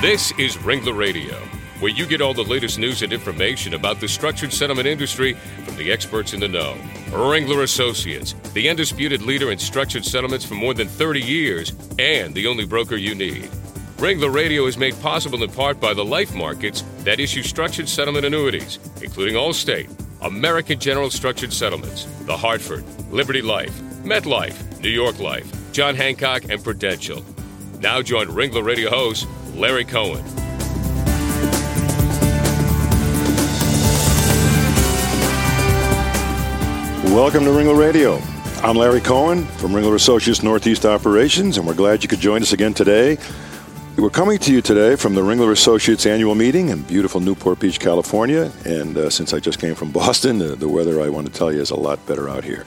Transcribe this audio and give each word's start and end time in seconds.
This 0.00 0.32
is 0.38 0.56
Ringler 0.56 0.96
Radio, 0.96 1.34
where 1.78 1.92
you 1.92 2.06
get 2.06 2.22
all 2.22 2.32
the 2.32 2.42
latest 2.42 2.78
news 2.78 3.02
and 3.02 3.12
information 3.12 3.74
about 3.74 4.00
the 4.00 4.08
structured 4.08 4.50
settlement 4.50 4.88
industry 4.88 5.34
from 5.66 5.76
the 5.76 5.92
experts 5.92 6.32
in 6.32 6.40
the 6.40 6.48
know. 6.48 6.74
Ringler 7.10 7.62
Associates, 7.64 8.32
the 8.54 8.70
undisputed 8.70 9.20
leader 9.20 9.50
in 9.50 9.58
structured 9.58 10.06
settlements 10.06 10.42
for 10.42 10.54
more 10.54 10.72
than 10.72 10.88
30 10.88 11.20
years 11.20 11.74
and 11.98 12.34
the 12.34 12.46
only 12.46 12.64
broker 12.64 12.96
you 12.96 13.14
need. 13.14 13.50
Ringler 13.98 14.34
Radio 14.34 14.64
is 14.64 14.78
made 14.78 14.98
possible 15.02 15.42
in 15.42 15.50
part 15.50 15.78
by 15.78 15.92
the 15.92 16.02
life 16.02 16.34
markets 16.34 16.82
that 17.04 17.20
issue 17.20 17.42
structured 17.42 17.86
settlement 17.86 18.24
annuities, 18.24 18.78
including 19.02 19.34
Allstate, 19.34 19.90
American 20.22 20.80
General 20.80 21.10
Structured 21.10 21.52
Settlements, 21.52 22.06
The 22.24 22.38
Hartford, 22.38 22.86
Liberty 23.12 23.42
Life, 23.42 23.78
MetLife, 24.02 24.80
New 24.80 24.88
York 24.88 25.18
Life, 25.18 25.46
John 25.72 25.94
Hancock, 25.94 26.44
and 26.48 26.64
Prudential. 26.64 27.22
Now 27.80 28.00
join 28.00 28.28
Ringler 28.28 28.64
Radio 28.64 28.88
host 28.88 29.26
Larry 29.60 29.84
Cohen. 29.84 30.24
Welcome 37.14 37.44
to 37.44 37.50
Ringler 37.50 37.78
Radio. 37.78 38.22
I'm 38.62 38.76
Larry 38.76 39.02
Cohen 39.02 39.44
from 39.44 39.72
Ringler 39.72 39.96
Associates 39.96 40.42
Northeast 40.42 40.86
Operations, 40.86 41.58
and 41.58 41.66
we're 41.66 41.74
glad 41.74 42.02
you 42.02 42.08
could 42.08 42.20
join 42.20 42.40
us 42.40 42.54
again 42.54 42.72
today. 42.72 43.18
We're 43.98 44.08
coming 44.08 44.38
to 44.38 44.50
you 44.50 44.62
today 44.62 44.96
from 44.96 45.14
the 45.14 45.20
Ringler 45.20 45.52
Associates 45.52 46.06
annual 46.06 46.34
meeting 46.34 46.70
in 46.70 46.80
beautiful 46.84 47.20
Newport 47.20 47.60
Beach, 47.60 47.78
California. 47.78 48.50
And 48.64 48.96
uh, 48.96 49.10
since 49.10 49.34
I 49.34 49.40
just 49.40 49.58
came 49.60 49.74
from 49.74 49.90
Boston, 49.92 50.38
the, 50.38 50.56
the 50.56 50.70
weather 50.70 51.02
I 51.02 51.10
want 51.10 51.26
to 51.26 51.32
tell 51.34 51.52
you 51.52 51.60
is 51.60 51.70
a 51.70 51.76
lot 51.76 52.04
better 52.06 52.30
out 52.30 52.44
here. 52.44 52.64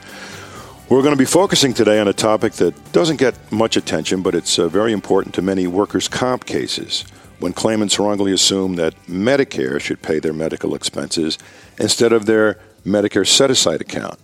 We're 0.93 1.01
going 1.01 1.15
to 1.15 1.17
be 1.17 1.25
focusing 1.25 1.73
today 1.73 1.99
on 1.99 2.07
a 2.07 2.13
topic 2.13 2.53
that 2.53 2.91
doesn't 2.91 3.15
get 3.15 3.51
much 3.51 3.77
attention, 3.77 4.21
but 4.21 4.35
it's 4.35 4.59
uh, 4.59 4.67
very 4.67 4.91
important 4.91 5.33
to 5.33 5.41
many 5.41 5.65
workers' 5.65 6.07
comp 6.07 6.45
cases 6.45 7.01
when 7.39 7.51
claimants 7.51 7.97
wrongly 7.97 8.31
assume 8.31 8.75
that 8.75 8.93
Medicare 9.07 9.79
should 9.79 10.03
pay 10.03 10.19
their 10.19 10.33
medical 10.33 10.75
expenses 10.75 11.39
instead 11.79 12.13
of 12.13 12.27
their 12.27 12.59
Medicare 12.85 13.27
set 13.27 13.49
aside 13.49 13.81
account. 13.81 14.19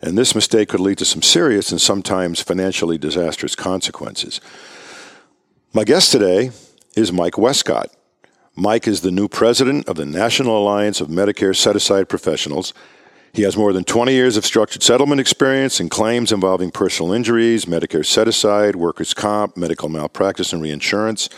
And 0.00 0.16
this 0.16 0.36
mistake 0.36 0.68
could 0.68 0.78
lead 0.78 0.98
to 0.98 1.04
some 1.04 1.20
serious 1.20 1.72
and 1.72 1.80
sometimes 1.80 2.40
financially 2.40 2.96
disastrous 2.96 3.56
consequences. 3.56 4.40
My 5.72 5.82
guest 5.82 6.12
today 6.12 6.52
is 6.94 7.12
Mike 7.12 7.38
Westcott. 7.38 7.90
Mike 8.54 8.86
is 8.86 9.00
the 9.00 9.10
new 9.10 9.26
president 9.26 9.88
of 9.88 9.96
the 9.96 10.06
National 10.06 10.58
Alliance 10.58 11.00
of 11.00 11.08
Medicare 11.08 11.56
Set 11.56 11.74
Aside 11.74 12.08
Professionals. 12.08 12.72
He 13.34 13.42
has 13.42 13.56
more 13.56 13.72
than 13.72 13.82
20 13.82 14.12
years 14.12 14.36
of 14.36 14.46
structured 14.46 14.84
settlement 14.84 15.20
experience 15.20 15.80
in 15.80 15.88
claims 15.88 16.30
involving 16.30 16.70
personal 16.70 17.12
injuries, 17.12 17.64
Medicare 17.64 18.06
set 18.06 18.28
aside, 18.28 18.76
workers' 18.76 19.12
comp, 19.12 19.56
medical 19.56 19.88
malpractice, 19.88 20.52
and 20.52 20.62
reinsurance. 20.62 21.28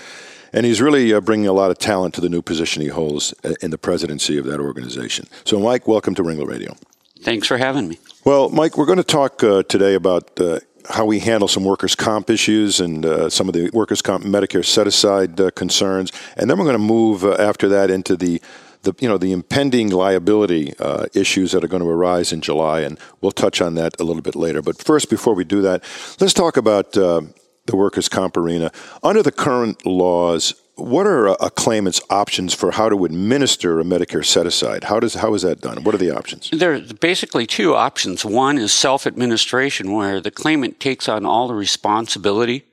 And 0.52 0.66
he's 0.66 0.82
really 0.82 1.14
uh, 1.14 1.22
bringing 1.22 1.46
a 1.46 1.54
lot 1.54 1.70
of 1.70 1.78
talent 1.78 2.12
to 2.14 2.20
the 2.20 2.28
new 2.28 2.42
position 2.42 2.82
he 2.82 2.88
holds 2.88 3.32
uh, 3.44 3.54
in 3.62 3.70
the 3.70 3.78
presidency 3.78 4.36
of 4.36 4.44
that 4.44 4.60
organization. 4.60 5.26
So, 5.46 5.58
Mike, 5.58 5.88
welcome 5.88 6.14
to 6.16 6.22
Ringler 6.22 6.46
Radio. 6.46 6.76
Thanks 7.20 7.46
for 7.46 7.56
having 7.56 7.88
me. 7.88 7.98
Well, 8.26 8.50
Mike, 8.50 8.76
we're 8.76 8.84
going 8.84 8.98
to 8.98 9.02
talk 9.02 9.42
uh, 9.42 9.62
today 9.62 9.94
about 9.94 10.38
uh, 10.38 10.60
how 10.90 11.06
we 11.06 11.20
handle 11.20 11.48
some 11.48 11.64
workers' 11.64 11.94
comp 11.94 12.28
issues 12.28 12.78
and 12.78 13.06
uh, 13.06 13.30
some 13.30 13.48
of 13.48 13.54
the 13.54 13.70
workers' 13.72 14.02
comp 14.02 14.22
Medicare 14.22 14.64
set 14.64 14.86
aside 14.86 15.40
uh, 15.40 15.50
concerns. 15.52 16.12
And 16.36 16.50
then 16.50 16.58
we're 16.58 16.66
going 16.66 16.74
to 16.74 16.78
move 16.78 17.24
uh, 17.24 17.36
after 17.38 17.68
that 17.70 17.90
into 17.90 18.16
the 18.16 18.42
the 18.86 18.94
you 18.98 19.08
know 19.08 19.18
the 19.18 19.32
impending 19.32 19.90
liability 19.90 20.72
uh, 20.78 21.06
issues 21.14 21.52
that 21.52 21.62
are 21.62 21.68
going 21.68 21.82
to 21.82 21.88
arise 21.88 22.32
in 22.32 22.40
July, 22.40 22.80
and 22.80 22.98
we'll 23.20 23.32
touch 23.32 23.60
on 23.60 23.74
that 23.74 24.00
a 24.00 24.04
little 24.04 24.22
bit 24.22 24.34
later. 24.34 24.62
But 24.62 24.82
first, 24.82 25.10
before 25.10 25.34
we 25.34 25.44
do 25.44 25.60
that, 25.62 25.84
let's 26.18 26.32
talk 26.32 26.56
about 26.56 26.96
uh, 26.96 27.22
the 27.66 27.76
workers' 27.76 28.08
comp 28.08 28.36
arena. 28.36 28.72
Under 29.02 29.22
the 29.22 29.32
current 29.32 29.84
laws, 29.84 30.54
what 30.76 31.06
are 31.06 31.28
a, 31.28 31.50
claimant's 31.50 32.00
options 32.10 32.54
for 32.54 32.72
how 32.72 32.88
to 32.88 33.04
administer 33.04 33.80
a 33.80 33.84
Medicare 33.84 34.24
set 34.24 34.46
aside? 34.46 34.84
How 34.84 35.00
does 35.00 35.14
how 35.14 35.34
is 35.34 35.42
that 35.42 35.60
done? 35.60 35.84
What 35.84 35.94
are 35.94 35.98
the 35.98 36.10
options? 36.10 36.50
There's 36.50 36.92
basically 36.92 37.46
two 37.46 37.74
options. 37.74 38.24
One 38.24 38.58
is 38.58 38.72
self 38.72 39.06
administration, 39.06 39.92
where 39.92 40.20
the 40.20 40.30
claimant 40.30 40.80
takes 40.80 41.08
on 41.08 41.26
all 41.26 41.48
the 41.48 41.54
responsibility 41.54 42.64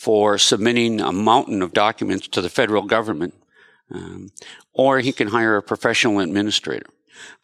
for 0.00 0.38
submitting 0.38 1.00
a 1.00 1.12
mountain 1.12 1.62
of 1.62 1.72
documents 1.72 2.26
to 2.28 2.40
the 2.40 2.48
federal 2.48 2.82
government, 2.82 3.34
um, 3.90 4.30
or 4.72 5.00
he 5.00 5.12
can 5.12 5.28
hire 5.28 5.56
a 5.56 5.62
professional 5.62 6.20
administrator. 6.20 6.86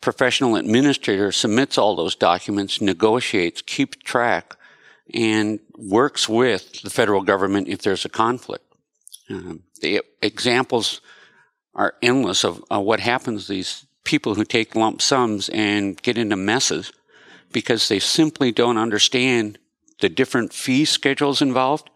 Professional 0.01 0.57
administrator 0.57 1.33
submits 1.33 1.79
all 1.79 1.95
those 1.95 2.17
documents, 2.17 2.81
negotiates, 2.81 3.63
keeps 3.63 3.97
track, 3.99 4.57
and 5.15 5.61
works 5.77 6.29
with 6.29 6.83
the 6.83 6.91
federal 6.91 7.23
government 7.23 7.69
if 7.69 7.83
there's 7.83 8.05
a 8.05 8.09
conflict. 8.09 8.65
Um, 9.29 9.63
the 9.81 10.03
examples 10.23 11.01
are 11.75 11.95
endless 12.03 12.45
of, 12.45 12.63
what 12.69 13.01
happens 13.01 13.47
to 13.47 13.53
these 13.53 13.87
people 14.05 14.35
who 14.35 14.45
take 14.45 14.75
lump 14.75 15.01
sums 15.01 15.49
and 15.51 16.01
get 16.03 16.19
into 16.19 16.37
messes 16.37 16.93
because 17.53 17.89
they 17.89 17.99
simply 17.99 18.53
don't 18.53 18.79
understand 18.79 19.59
the 20.01 20.09
different 20.09 20.53
fee 20.53 20.85
schedules 20.85 21.43
involved. 21.43 21.90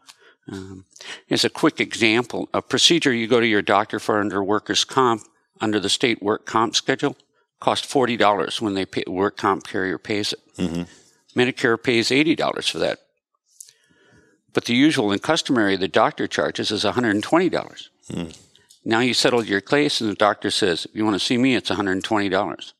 Um, 0.51 0.85
as 1.31 1.45
a 1.45 1.51
quick 1.51 1.81
example, 1.81 2.49
a 2.53 2.61
procedure 2.61 3.13
you 3.13 3.27
go 3.27 3.41
to 3.41 3.47
your 3.47 3.63
doctor 3.63 3.99
for 3.99 4.21
under 4.21 4.43
workers' 4.43 4.85
comp 4.85 5.23
under 5.61 5.81
the 5.81 5.89
state 5.89 6.23
work 6.23 6.45
comp 6.45 6.75
schedule 6.77 7.17
costs 7.61 7.87
forty 7.87 8.17
dollars 8.17 8.61
when 8.61 8.75
they 8.75 8.85
pay, 8.85 9.05
work 9.07 9.37
comp 9.37 9.67
carrier 9.67 9.99
pays 9.99 10.33
it. 10.33 10.41
Mm-hmm. 10.57 11.39
Medicare 11.39 11.83
pays 11.83 12.13
eighty 12.13 12.35
dollars 12.35 12.69
for 12.69 12.79
that. 12.79 12.99
But 14.55 14.67
the 14.67 14.75
usual 14.75 15.13
and 15.13 15.21
customary 15.21 15.77
the 15.77 15.89
doctor 15.89 16.27
charges 16.27 16.71
is 16.71 16.85
$120. 16.85 17.21
Mm. 18.11 18.39
Now 18.85 19.01
you 19.01 19.13
settled 19.13 19.47
your 19.47 19.61
case 19.61 20.01
and 20.01 20.09
the 20.09 20.15
doctor 20.15 20.51
says, 20.51 20.87
if 20.87 20.95
you 20.95 21.05
want 21.05 21.17
to 21.17 21.25
see 21.25 21.37
me, 21.37 21.55
it's 21.57 21.71
$120. 21.71 22.73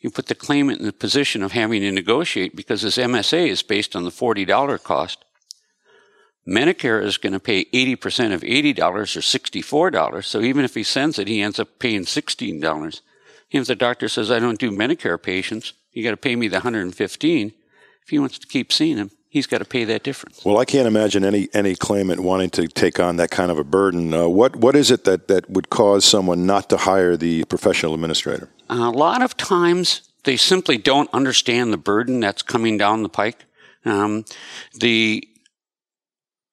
You 0.00 0.10
put 0.10 0.26
the 0.26 0.34
claimant 0.34 0.80
in 0.80 0.86
the 0.86 0.92
position 0.92 1.42
of 1.42 1.52
having 1.52 1.82
to 1.82 1.92
negotiate 1.92 2.56
because 2.56 2.80
his 2.80 2.96
MSA 2.96 3.48
is 3.48 3.62
based 3.62 3.94
on 3.94 4.04
the 4.04 4.10
$40 4.10 4.82
cost. 4.82 5.24
Medicare 6.50 7.02
is 7.02 7.16
going 7.16 7.32
to 7.32 7.40
pay 7.40 7.66
80% 7.66 8.34
of 8.34 8.40
$80 8.40 8.78
or 8.80 9.04
$64. 9.04 10.24
So 10.24 10.40
even 10.40 10.64
if 10.64 10.74
he 10.74 10.82
sends 10.82 11.18
it, 11.18 11.28
he 11.28 11.40
ends 11.40 11.60
up 11.60 11.78
paying 11.78 12.02
$16. 12.02 13.00
If 13.52 13.66
the 13.66 13.76
doctor 13.76 14.08
says, 14.08 14.30
I 14.30 14.40
don't 14.40 14.58
do 14.58 14.70
Medicare 14.72 15.20
patients, 15.22 15.72
you 15.92 16.02
got 16.02 16.10
to 16.10 16.16
pay 16.16 16.34
me 16.34 16.48
the 16.48 16.56
115. 16.56 17.52
If 18.02 18.08
he 18.08 18.18
wants 18.18 18.38
to 18.38 18.46
keep 18.46 18.72
seeing 18.72 18.96
him, 18.96 19.10
he's 19.28 19.46
got 19.46 19.58
to 19.58 19.64
pay 19.64 19.84
that 19.84 20.02
difference. 20.02 20.44
Well, 20.44 20.58
I 20.58 20.64
can't 20.64 20.86
imagine 20.86 21.24
any 21.24 21.48
any 21.54 21.74
claimant 21.74 22.20
wanting 22.20 22.50
to 22.50 22.66
take 22.68 23.00
on 23.00 23.16
that 23.16 23.30
kind 23.30 23.50
of 23.50 23.58
a 23.58 23.64
burden. 23.64 24.12
Uh, 24.12 24.28
what 24.28 24.56
what 24.56 24.76
is 24.76 24.90
it 24.90 25.04
that 25.04 25.28
that 25.28 25.48
would 25.50 25.70
cause 25.70 26.04
someone 26.04 26.46
not 26.46 26.68
to 26.70 26.76
hire 26.76 27.16
the 27.16 27.44
professional 27.44 27.94
administrator? 27.94 28.48
a 28.68 28.90
lot 28.90 29.20
of 29.20 29.36
times 29.36 30.02
they 30.22 30.36
simply 30.36 30.78
don't 30.78 31.10
understand 31.12 31.72
the 31.72 31.76
burden 31.76 32.20
that's 32.20 32.42
coming 32.42 32.78
down 32.78 33.02
the 33.02 33.08
pike. 33.08 33.44
Um, 33.84 34.24
the 34.74 35.26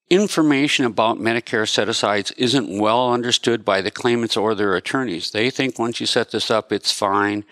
information 0.10 0.86
about 0.86 1.20
Medicare 1.20 1.68
set 1.68 1.90
asides 1.90 2.32
isn't 2.32 2.80
well 2.80 3.12
understood 3.12 3.66
by 3.66 3.82
the 3.82 3.92
claimants 3.92 4.38
or 4.38 4.56
their 4.56 4.76
attorneys. 4.76 5.32
They 5.32 5.50
think 5.50 5.78
once 5.78 6.00
you 6.00 6.06
set 6.06 6.32
this 6.32 6.50
up, 6.50 6.72
it's 6.72 6.92
fine. 6.92 7.44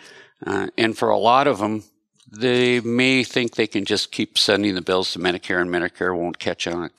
Uh, 0.46 0.68
and 0.78 0.98
for 0.98 1.10
a 1.10 1.18
lot 1.18 1.48
of 1.48 1.60
them, 1.60 1.84
they 2.32 2.80
may 2.82 3.24
think 3.24 3.56
they 3.56 3.68
can 3.68 3.86
just 3.86 4.12
keep 4.12 4.38
sending 4.38 4.76
the 4.76 4.82
bills 4.82 5.14
to 5.14 5.20
Medicare 5.20 5.62
and 5.62 5.70
Medicare 5.70 6.18
won't 6.18 6.40
catch 6.40 6.68
on. 6.68 6.90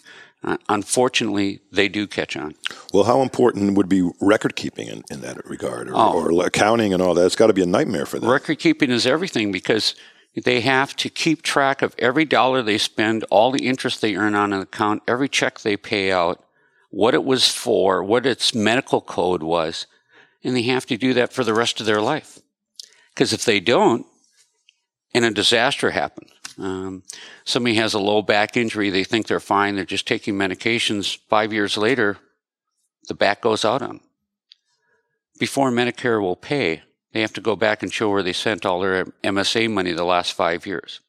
Uh, 0.45 0.57
unfortunately, 0.69 1.61
they 1.73 1.89
do 1.89 2.07
catch 2.07 2.37
on. 2.37 2.55
Well, 2.93 3.05
how 3.05 3.21
important 3.21 3.77
would 3.77 3.89
be 3.89 4.09
record 4.21 4.55
keeping 4.55 4.87
in, 4.87 5.03
in 5.11 5.21
that 5.23 5.45
regard 5.49 5.89
or, 5.89 5.97
oh. 5.97 6.37
or, 6.37 6.47
accounting 6.47 6.95
and 6.95 7.03
all 7.03 7.15
that? 7.15 7.27
It's 7.27 7.35
got 7.35 7.49
to 7.49 7.53
be 7.53 7.63
a 7.63 7.67
nightmare 7.67 8.07
for 8.07 8.21
them. 8.21 8.31
Record 8.31 8.59
keeping 8.59 8.91
is 8.91 9.07
everything 9.07 9.51
because 9.51 9.97
they 10.45 10.61
have 10.61 10.95
to 10.97 11.09
keep 11.09 11.43
track 11.43 11.83
of 11.83 11.95
every 11.99 12.25
dollar 12.25 12.63
they 12.63 12.79
spend, 12.79 13.25
all 13.31 13.51
the 13.51 13.67
interest 13.67 14.01
they 14.01 14.17
earn 14.17 14.35
on 14.35 14.53
an 14.53 14.61
account, 14.61 15.03
every 15.09 15.29
check 15.29 15.61
they 15.61 15.77
pay 15.77 16.13
out, 16.13 16.45
what 16.91 17.15
it 17.15 17.25
was 17.25 17.49
for, 17.49 18.03
what 18.05 18.27
its 18.27 18.55
medical 18.55 19.01
code 19.01 19.43
was, 19.43 19.87
and 20.45 20.55
they 20.55 20.63
have 20.63 20.87
to 20.87 20.97
do 20.97 21.15
that 21.15 21.33
for 21.33 21.43
the 21.43 21.55
rest 21.55 21.81
of 21.81 21.87
their 21.87 22.01
life. 22.01 22.39
Because 23.15 23.33
if 23.33 23.45
they 23.45 23.61
don't, 23.61 24.07
and 25.15 25.25
a 25.25 25.31
disaster 25.31 25.91
happens. 25.91 26.31
Um, 26.59 27.03
somebody 27.45 27.77
has 27.77 27.95
a 27.95 27.99
low 27.99 28.23
back 28.23 28.57
injury, 28.57 28.91
they 28.91 29.05
think 29.05 29.27
they're 29.27 29.41
fine, 29.41 29.77
they're 29.77 29.85
just 29.85 30.07
taking 30.07 30.35
medications. 30.35 31.19
Five 31.29 31.53
years 31.53 31.77
later, 31.77 32.19
the 33.09 33.15
back 33.15 33.41
goes 33.41 33.65
out 33.65 33.83
on 33.83 33.89
them. 33.89 34.01
Before 35.39 35.71
Medicare 35.71 36.21
will 36.21 36.37
pay, 36.37 36.83
they 37.17 37.23
have 37.23 37.33
to 37.33 37.41
go 37.41 37.57
back 37.57 37.83
and 37.83 37.91
show 37.91 38.11
where 38.11 38.23
they 38.23 38.35
sent 38.35 38.67
all 38.67 38.81
their 38.81 39.07
MSA 39.25 39.71
money 39.71 39.93
the 39.93 40.05
last 40.05 40.35
five 40.35 40.67
years. 40.67 41.01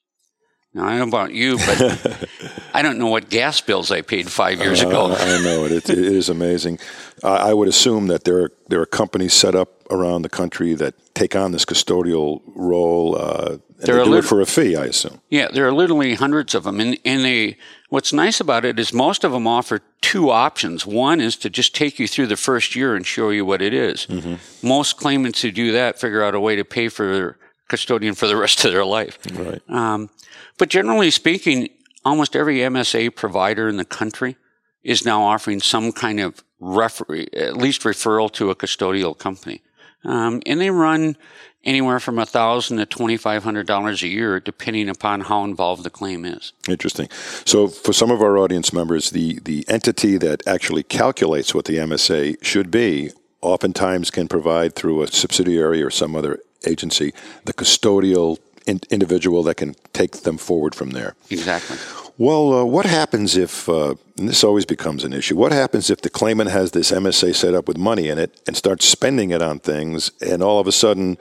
Now, 0.74 0.86
I 0.86 0.98
don't 0.98 1.10
know 1.10 1.18
about 1.18 1.34
you, 1.34 1.58
but 1.58 2.30
I 2.74 2.82
don't 2.82 2.98
know 2.98 3.08
what 3.08 3.30
gas 3.30 3.60
bills 3.60 3.92
I 3.92 4.02
paid 4.02 4.32
five 4.32 4.60
years 4.60 4.82
uh, 4.82 4.88
ago. 4.88 5.14
I 5.14 5.42
know 5.44 5.66
it. 5.66 5.72
It, 5.74 5.90
it 5.90 5.98
is 5.98 6.30
amazing. 6.30 6.80
I, 7.24 7.50
I, 7.50 7.54
would 7.54 7.68
assume 7.68 8.08
that 8.08 8.24
there 8.24 8.44
are, 8.44 8.52
there 8.70 8.80
are 8.80 8.86
companies 8.86 9.34
set 9.34 9.54
up 9.54 9.84
around 9.92 10.22
the 10.22 10.30
country 10.30 10.76
that 10.76 10.94
take 11.14 11.36
on 11.36 11.52
this 11.52 11.66
custodial 11.66 12.42
role. 12.56 13.18
Uh, 13.18 13.58
And 13.80 13.88
there 13.88 13.98
they 13.98 14.04
do 14.06 14.10
lit- 14.12 14.26
it 14.26 14.28
for 14.28 14.42
a 14.42 14.46
fee, 14.46 14.76
I 14.76 14.86
assume. 14.86 15.22
Yeah, 15.30 15.50
there 15.52 15.68
are 15.68 15.74
literally 15.74 16.16
hundreds 16.16 16.56
of 16.56 16.64
them. 16.64 16.80
And, 16.80 16.98
and 17.06 17.24
they, 17.24 17.58
what's 17.90 18.12
nice 18.12 18.40
about 18.40 18.66
it 18.66 18.80
is 18.80 18.92
most 18.92 19.24
of 19.24 19.32
them 19.32 19.46
offer 19.46 19.82
two 20.02 20.32
options. 20.32 20.86
One 20.86 21.22
is 21.22 21.36
to 21.38 21.50
just 21.50 21.76
take 21.76 22.00
you 22.00 22.08
through 22.08 22.28
the 22.28 22.38
first 22.38 22.76
year 22.76 22.96
and 22.96 23.06
show 23.06 23.30
you 23.30 23.46
what 23.46 23.62
it 23.62 23.74
is. 23.74 24.08
Mm-hmm. 24.08 24.68
Most 24.68 24.98
claimants 24.98 25.42
who 25.42 25.52
do 25.52 25.72
that 25.74 26.00
figure 26.00 26.24
out 26.24 26.34
a 26.34 26.40
way 26.40 26.56
to 26.56 26.66
pay 26.66 26.90
for 26.90 27.06
their 27.06 27.38
custodian 27.68 28.16
for 28.16 28.28
the 28.28 28.36
rest 28.36 28.64
of 28.66 28.72
their 28.72 28.86
life. 28.86 29.20
Right. 29.34 29.62
Um, 29.70 30.10
but 30.58 30.70
generally 30.70 31.12
speaking, 31.12 31.70
almost 32.04 32.36
every 32.36 32.58
MSA 32.60 33.16
provider 33.16 33.68
in 33.68 33.78
the 33.78 33.86
country 33.86 34.38
is 34.84 35.06
now 35.06 35.22
offering 35.22 35.60
some 35.60 35.92
kind 35.92 36.20
of 36.20 36.44
refer- 36.60 37.26
at 37.34 37.58
least 37.58 37.82
referral 37.82 38.32
to 38.34 38.50
a 38.50 38.56
custodial 38.56 39.18
company. 39.18 39.62
Um, 40.04 40.42
and 40.46 40.62
they 40.62 40.70
run 40.70 41.18
anywhere 41.68 42.00
from 42.00 42.18
a 42.18 42.26
thousand 42.26 42.78
to 42.78 42.86
twenty 42.88 43.18
five 43.18 43.44
hundred 43.44 43.68
dollars 43.68 44.02
a 44.02 44.08
year, 44.08 44.40
depending 44.40 44.90
upon 44.90 45.22
how 45.22 45.44
involved 45.44 45.84
the 45.84 45.92
claim 45.92 46.26
is. 46.26 46.54
Interesting. 46.68 47.10
So, 47.46 47.68
for 47.68 47.94
some 47.94 48.10
of 48.10 48.22
our 48.22 48.40
audience 48.40 48.74
members, 48.74 49.12
the 49.12 49.40
the 49.44 49.66
entity 49.68 50.18
that 50.18 50.48
actually 50.48 50.84
calculates 50.84 51.54
what 51.54 51.66
the 51.66 51.76
MSA 51.76 52.44
should 52.44 52.72
be, 52.72 53.12
oftentimes 53.42 54.10
can 54.10 54.28
provide 54.28 54.74
through 54.74 55.04
a 55.04 55.08
subsidiary 55.08 55.84
or 55.84 55.92
some 55.92 56.16
other 56.16 56.40
agency 56.66 57.14
the 57.46 57.54
custodial 57.54 58.38
in- 58.66 58.82
individual 58.90 59.44
that 59.44 59.56
can 59.56 59.76
take 59.94 60.24
them 60.24 60.38
forward 60.38 60.74
from 60.74 60.92
there. 60.92 61.16
Exactly. 61.30 61.78
Well, 62.20 62.54
uh, 62.54 62.66
what 62.66 62.88
happens 62.88 63.38
if, 63.38 63.70
uh, 63.70 63.94
and 64.18 64.28
this 64.28 64.44
always 64.44 64.66
becomes 64.66 65.04
an 65.04 65.14
issue, 65.14 65.36
what 65.36 65.52
happens 65.52 65.92
if 65.92 66.02
the 66.02 66.10
claimant 66.10 66.50
has 66.50 66.72
this 66.72 66.92
MSA 66.92 67.36
set 67.36 67.54
up 67.54 67.68
with 67.68 67.78
money 67.78 68.10
in 68.10 68.18
it 68.18 68.42
and 68.48 68.58
starts 68.58 68.88
spending 68.88 69.30
it 69.30 69.42
on 69.42 69.60
things, 69.60 70.12
and 70.20 70.42
all 70.42 70.60
of 70.60 70.66
a 70.66 70.72
sudden, 70.72 71.18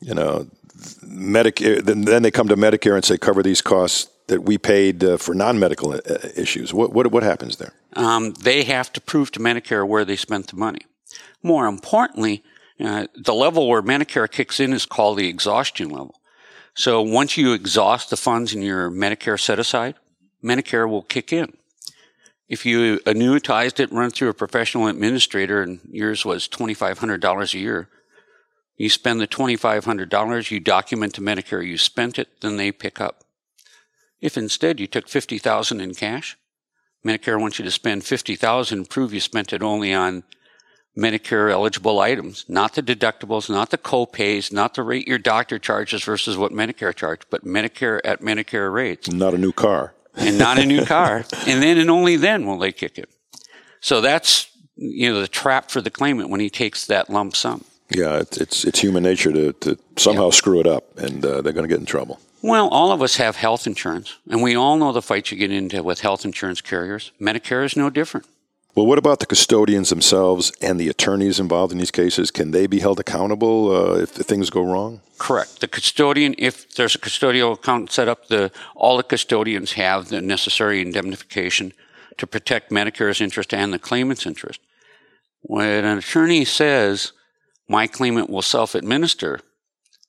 you 0.00 0.14
know, 0.14 0.46
Medicare, 1.04 1.82
then, 1.82 2.22
they 2.22 2.30
come 2.30 2.48
to 2.48 2.56
Medicare 2.56 2.94
and 2.94 3.04
say, 3.04 3.16
cover 3.16 3.42
these 3.42 3.62
costs 3.62 4.10
that 4.26 4.42
we 4.42 4.58
paid 4.58 5.02
uh, 5.02 5.16
for 5.16 5.34
non-medical 5.34 5.92
uh, 5.92 5.98
issues. 6.36 6.74
What, 6.74 6.92
what, 6.92 7.10
what 7.10 7.22
happens 7.22 7.56
there? 7.56 7.72
Um, 7.94 8.32
they 8.34 8.64
have 8.64 8.92
to 8.94 9.00
prove 9.00 9.30
to 9.32 9.40
Medicare 9.40 9.86
where 9.86 10.04
they 10.04 10.16
spent 10.16 10.48
the 10.48 10.56
money. 10.56 10.80
More 11.42 11.66
importantly, 11.66 12.42
uh, 12.78 13.06
the 13.14 13.34
level 13.34 13.68
where 13.68 13.82
Medicare 13.82 14.30
kicks 14.30 14.60
in 14.60 14.72
is 14.72 14.84
called 14.84 15.18
the 15.18 15.28
exhaustion 15.28 15.88
level. 15.88 16.20
So 16.74 17.00
once 17.00 17.38
you 17.38 17.54
exhaust 17.54 18.10
the 18.10 18.16
funds 18.16 18.52
in 18.52 18.60
your 18.60 18.90
Medicare 18.90 19.40
set 19.40 19.58
aside, 19.58 19.94
Medicare 20.44 20.88
will 20.88 21.02
kick 21.02 21.32
in. 21.32 21.56
If 22.48 22.66
you 22.66 22.98
annuitized 23.00 23.80
it, 23.80 23.90
run 23.90 24.10
through 24.10 24.28
a 24.28 24.34
professional 24.34 24.86
administrator, 24.86 25.62
and 25.62 25.80
yours 25.90 26.24
was 26.24 26.46
$2,500 26.48 27.54
a 27.54 27.58
year, 27.58 27.88
you 28.76 28.88
spend 28.88 29.20
the 29.20 29.26
$2,500, 29.26 30.50
you 30.50 30.60
document 30.60 31.14
to 31.14 31.20
Medicare 31.20 31.66
you 31.66 31.78
spent 31.78 32.18
it, 32.18 32.40
then 32.40 32.56
they 32.56 32.72
pick 32.72 33.00
up. 33.00 33.24
If 34.20 34.36
instead 34.36 34.80
you 34.80 34.86
took 34.86 35.08
50000 35.08 35.80
in 35.80 35.94
cash, 35.94 36.36
Medicare 37.04 37.40
wants 37.40 37.58
you 37.58 37.64
to 37.64 37.70
spend 37.70 38.04
50000 38.04 38.90
prove 38.90 39.14
you 39.14 39.20
spent 39.20 39.52
it 39.52 39.62
only 39.62 39.94
on 39.94 40.24
Medicare 40.96 41.52
eligible 41.52 42.00
items, 42.00 42.46
not 42.48 42.74
the 42.74 42.82
deductibles, 42.82 43.50
not 43.50 43.70
the 43.70 43.76
co-pays, 43.78 44.50
not 44.50 44.74
the 44.74 44.82
rate 44.82 45.06
your 45.06 45.18
doctor 45.18 45.58
charges 45.58 46.02
versus 46.02 46.38
what 46.38 46.52
Medicare 46.52 46.94
charged, 46.94 47.26
but 47.30 47.44
Medicare 47.44 48.00
at 48.02 48.22
Medicare 48.22 48.72
rates. 48.72 49.10
Not 49.10 49.34
a 49.34 49.38
new 49.38 49.52
car. 49.52 49.94
and 50.14 50.38
not 50.38 50.58
a 50.58 50.64
new 50.64 50.86
car. 50.86 51.24
And 51.46 51.62
then 51.62 51.76
and 51.76 51.90
only 51.90 52.16
then 52.16 52.46
will 52.46 52.58
they 52.58 52.72
kick 52.72 52.98
it. 52.98 53.10
So 53.80 54.00
that's, 54.00 54.48
you 54.74 55.12
know, 55.12 55.20
the 55.20 55.28
trap 55.28 55.70
for 55.70 55.82
the 55.82 55.90
claimant 55.90 56.30
when 56.30 56.40
he 56.40 56.48
takes 56.48 56.86
that 56.86 57.10
lump 57.10 57.36
sum. 57.36 57.64
Yeah, 57.90 58.18
it's 58.18 58.36
it's, 58.36 58.64
it's 58.64 58.80
human 58.80 59.02
nature 59.02 59.32
to, 59.32 59.52
to 59.52 59.78
somehow 59.96 60.30
screw 60.30 60.60
it 60.60 60.66
up, 60.66 60.98
and 60.98 61.24
uh, 61.24 61.40
they're 61.40 61.52
going 61.52 61.68
to 61.68 61.72
get 61.72 61.78
in 61.78 61.86
trouble. 61.86 62.20
Well, 62.42 62.68
all 62.68 62.92
of 62.92 63.02
us 63.02 63.16
have 63.16 63.36
health 63.36 63.66
insurance, 63.66 64.16
and 64.28 64.42
we 64.42 64.54
all 64.54 64.76
know 64.76 64.92
the 64.92 65.02
fights 65.02 65.30
you 65.32 65.38
get 65.38 65.50
into 65.50 65.82
with 65.82 66.00
health 66.00 66.24
insurance 66.24 66.60
carriers. 66.60 67.12
Medicare 67.20 67.64
is 67.64 67.76
no 67.76 67.90
different. 67.90 68.26
Well, 68.76 68.86
what 68.86 68.98
about 68.98 69.20
the 69.20 69.26
custodians 69.26 69.88
themselves 69.88 70.52
and 70.60 70.78
the 70.78 70.90
attorneys 70.90 71.40
involved 71.40 71.72
in 71.72 71.78
these 71.78 71.90
cases? 71.90 72.30
Can 72.30 72.50
they 72.50 72.66
be 72.66 72.80
held 72.80 73.00
accountable 73.00 73.74
uh, 73.74 73.94
if 74.02 74.10
things 74.10 74.50
go 74.50 74.62
wrong? 74.62 75.00
Correct. 75.16 75.60
The 75.60 75.68
custodian, 75.68 76.34
if 76.36 76.74
there's 76.74 76.94
a 76.94 76.98
custodial 76.98 77.54
account 77.54 77.90
set 77.90 78.06
up, 78.06 78.28
the 78.28 78.52
all 78.74 78.98
the 78.98 79.02
custodians 79.02 79.72
have 79.72 80.10
the 80.10 80.20
necessary 80.20 80.82
indemnification 80.82 81.72
to 82.18 82.26
protect 82.26 82.70
Medicare's 82.70 83.22
interest 83.22 83.54
and 83.54 83.72
the 83.72 83.78
claimant's 83.78 84.26
interest. 84.26 84.60
When 85.40 85.84
an 85.84 85.98
attorney 85.98 86.44
says 86.44 87.12
my 87.68 87.86
claimant 87.86 88.30
will 88.30 88.42
self-administer, 88.42 89.40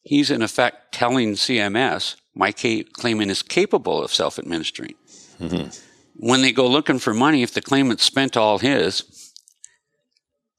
he's 0.04 0.32
in 0.32 0.42
effect 0.42 0.94
telling 0.94 1.34
CMS 1.34 2.16
my 2.36 2.52
claimant 2.52 3.32
is 3.32 3.42
capable 3.42 4.04
of 4.04 4.14
self-administering. 4.14 4.96
Mm-hmm 5.40 5.70
when 6.18 6.42
they 6.42 6.52
go 6.52 6.68
looking 6.68 7.00
for 7.00 7.14
money, 7.14 7.44
if 7.44 7.54
the 7.54 7.62
claimant 7.62 8.02
spent 8.02 8.36
all 8.36 8.58
his, 8.58 9.34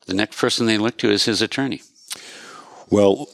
the 0.07 0.15
next 0.15 0.39
person 0.39 0.67
they 0.67 0.79
look 0.79 0.97
to 0.99 1.11
is 1.11 1.25
his 1.25 1.43
attorney. 1.43 1.83
Well, 2.89 3.29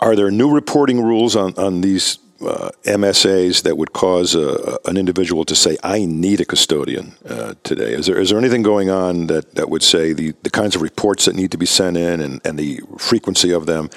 are 0.00 0.16
there 0.16 0.30
new 0.30 0.50
reporting 0.50 1.00
rules 1.00 1.36
on, 1.36 1.54
on 1.56 1.82
these 1.82 2.18
uh, 2.40 2.70
MSAs 2.84 3.62
that 3.62 3.76
would 3.76 3.92
cause 3.92 4.34
a, 4.34 4.78
an 4.84 4.96
individual 4.96 5.44
to 5.44 5.54
say, 5.54 5.76
I 5.82 6.04
need 6.04 6.40
a 6.40 6.44
custodian 6.44 7.14
uh, 7.28 7.54
today? 7.62 7.92
Is 7.92 8.06
there, 8.06 8.18
is 8.18 8.30
there 8.30 8.38
anything 8.38 8.62
going 8.62 8.90
on 8.90 9.28
that, 9.28 9.54
that 9.54 9.70
would 9.70 9.82
say 9.82 10.12
the, 10.12 10.34
the 10.42 10.50
kinds 10.50 10.74
of 10.74 10.82
reports 10.82 11.24
that 11.26 11.34
need 11.34 11.50
to 11.52 11.58
be 11.58 11.66
sent 11.66 11.96
in 11.96 12.20
and, 12.20 12.40
and 12.44 12.58
the 12.58 12.80
frequency 12.98 13.52
of 13.52 13.66
them 13.66 13.90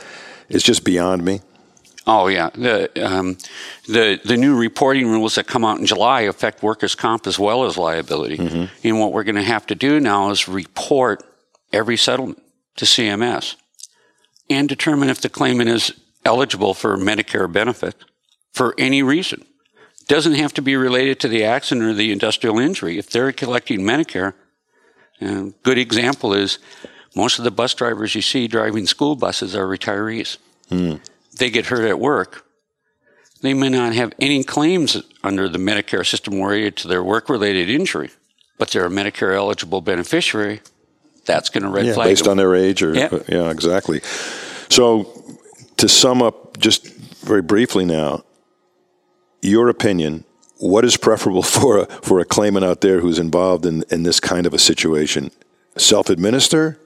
is 0.49 0.63
just 0.63 0.83
beyond 0.83 1.25
me? 1.25 1.41
Oh 2.09 2.27
yeah, 2.27 2.51
the 2.53 2.89
um, 3.05 3.37
the 3.85 4.17
the 4.23 4.37
new 4.37 4.55
reporting 4.55 5.07
rules 5.07 5.35
that 5.35 5.45
come 5.45 5.65
out 5.65 5.77
in 5.77 5.85
July 5.85 6.21
affect 6.21 6.63
workers' 6.63 6.95
comp 6.95 7.27
as 7.27 7.37
well 7.37 7.65
as 7.65 7.77
liability. 7.77 8.37
Mm-hmm. 8.37 8.87
And 8.87 8.99
what 9.01 9.11
we're 9.11 9.25
going 9.25 9.35
to 9.35 9.43
have 9.43 9.65
to 9.67 9.75
do 9.75 9.99
now 9.99 10.29
is 10.29 10.47
report 10.47 11.21
every 11.73 11.97
settlement 11.97 12.41
to 12.77 12.85
CMS 12.85 13.57
and 14.49 14.69
determine 14.69 15.09
if 15.09 15.19
the 15.19 15.27
claimant 15.27 15.69
is 15.69 15.91
eligible 16.23 16.73
for 16.73 16.95
Medicare 16.95 17.51
benefit 17.51 17.95
for 18.57 18.73
any 18.77 19.03
reason. 19.03 19.45
Doesn't 20.07 20.33
have 20.33 20.53
to 20.53 20.61
be 20.61 20.75
related 20.75 21.19
to 21.21 21.27
the 21.27 21.43
accident 21.43 21.85
or 21.85 21.93
the 21.93 22.11
industrial 22.11 22.59
injury. 22.59 22.97
If 22.97 23.09
they're 23.09 23.31
collecting 23.31 23.81
Medicare, 23.81 24.33
a 25.21 25.51
good 25.63 25.77
example 25.77 26.33
is 26.33 26.59
most 27.15 27.39
of 27.39 27.43
the 27.45 27.51
bus 27.51 27.73
drivers 27.73 28.15
you 28.15 28.21
see 28.21 28.47
driving 28.47 28.85
school 28.87 29.15
buses 29.15 29.55
are 29.55 29.67
retirees. 29.67 30.37
Mm 30.69 31.01
they 31.37 31.49
get 31.49 31.67
hurt 31.67 31.87
at 31.87 31.99
work, 31.99 32.45
they 33.41 33.53
may 33.53 33.69
not 33.69 33.93
have 33.93 34.13
any 34.19 34.43
claims 34.43 35.01
under 35.23 35.47
the 35.47 35.57
Medicare 35.57 36.05
system 36.05 36.41
related 36.41 36.75
to 36.77 36.87
their 36.87 37.03
work 37.03 37.29
related 37.29 37.69
injury, 37.69 38.09
but 38.57 38.71
they're 38.71 38.85
a 38.85 38.89
Medicare 38.89 39.35
eligible 39.35 39.81
beneficiary. 39.81 40.61
That's 41.25 41.49
going 41.49 41.63
to 41.63 41.69
red 41.69 41.85
yeah, 41.85 41.93
flag 41.93 42.07
based 42.07 42.23
them. 42.23 42.31
on 42.31 42.37
their 42.37 42.55
age, 42.55 42.81
or 42.81 42.93
yeah. 42.93 43.09
yeah, 43.27 43.49
exactly. 43.49 44.01
So, 44.69 45.23
to 45.77 45.89
sum 45.89 46.21
up, 46.21 46.57
just 46.57 46.87
very 47.21 47.41
briefly 47.41 47.85
now, 47.85 48.23
your 49.41 49.69
opinion 49.69 50.25
what 50.59 50.85
is 50.85 50.97
preferable 50.97 51.43
for 51.43 51.79
a, 51.79 51.85
for 51.85 52.19
a 52.19 52.25
claimant 52.25 52.65
out 52.65 52.81
there 52.81 52.99
who's 52.99 53.19
involved 53.19 53.65
in, 53.65 53.83
in 53.89 54.03
this 54.03 54.19
kind 54.19 54.45
of 54.45 54.53
a 54.53 54.59
situation? 54.59 55.31
Self 55.77 56.09
administer 56.09 56.79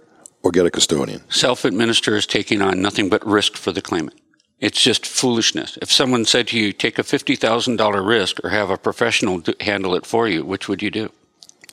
or 0.44 0.52
get 0.52 0.66
a 0.66 0.72
custodian? 0.72 1.30
Self 1.30 1.66
administer 1.66 2.16
is 2.16 2.26
taking 2.26 2.62
on 2.62 2.82
nothing 2.82 3.10
but 3.10 3.26
risk 3.26 3.56
for 3.56 3.72
the 3.72 3.82
claimant. 3.82 4.20
It's 4.60 4.82
just 4.82 5.08
foolishness. 5.08 5.78
If 5.82 5.92
someone 5.92 6.26
said 6.26 6.50
to 6.50 6.60
you, 6.60 6.72
take 6.72 7.00
a 7.00 7.04
$50,000 7.04 8.08
risk 8.08 8.44
or 8.44 8.50
have 8.50 8.70
a 8.70 8.78
professional 8.78 9.42
handle 9.60 9.96
it 9.96 10.06
for 10.06 10.28
you, 10.28 10.46
which 10.46 10.68
would 10.68 10.84
you 10.84 10.92
do? 10.92 11.12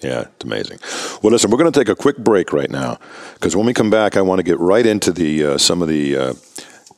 Yeah, 0.00 0.20
it's 0.20 0.44
amazing. 0.44 0.78
Well, 1.22 1.32
listen, 1.32 1.50
we're 1.50 1.58
going 1.58 1.70
to 1.70 1.78
take 1.78 1.88
a 1.88 1.96
quick 1.96 2.16
break 2.16 2.52
right 2.52 2.70
now 2.70 2.98
because 3.34 3.54
when 3.56 3.66
we 3.66 3.74
come 3.74 3.90
back, 3.90 4.16
I 4.16 4.22
want 4.22 4.38
to 4.38 4.42
get 4.42 4.58
right 4.58 4.86
into 4.86 5.12
the 5.12 5.44
uh, 5.44 5.58
some 5.58 5.82
of 5.82 5.88
the 5.88 6.16
uh, 6.16 6.34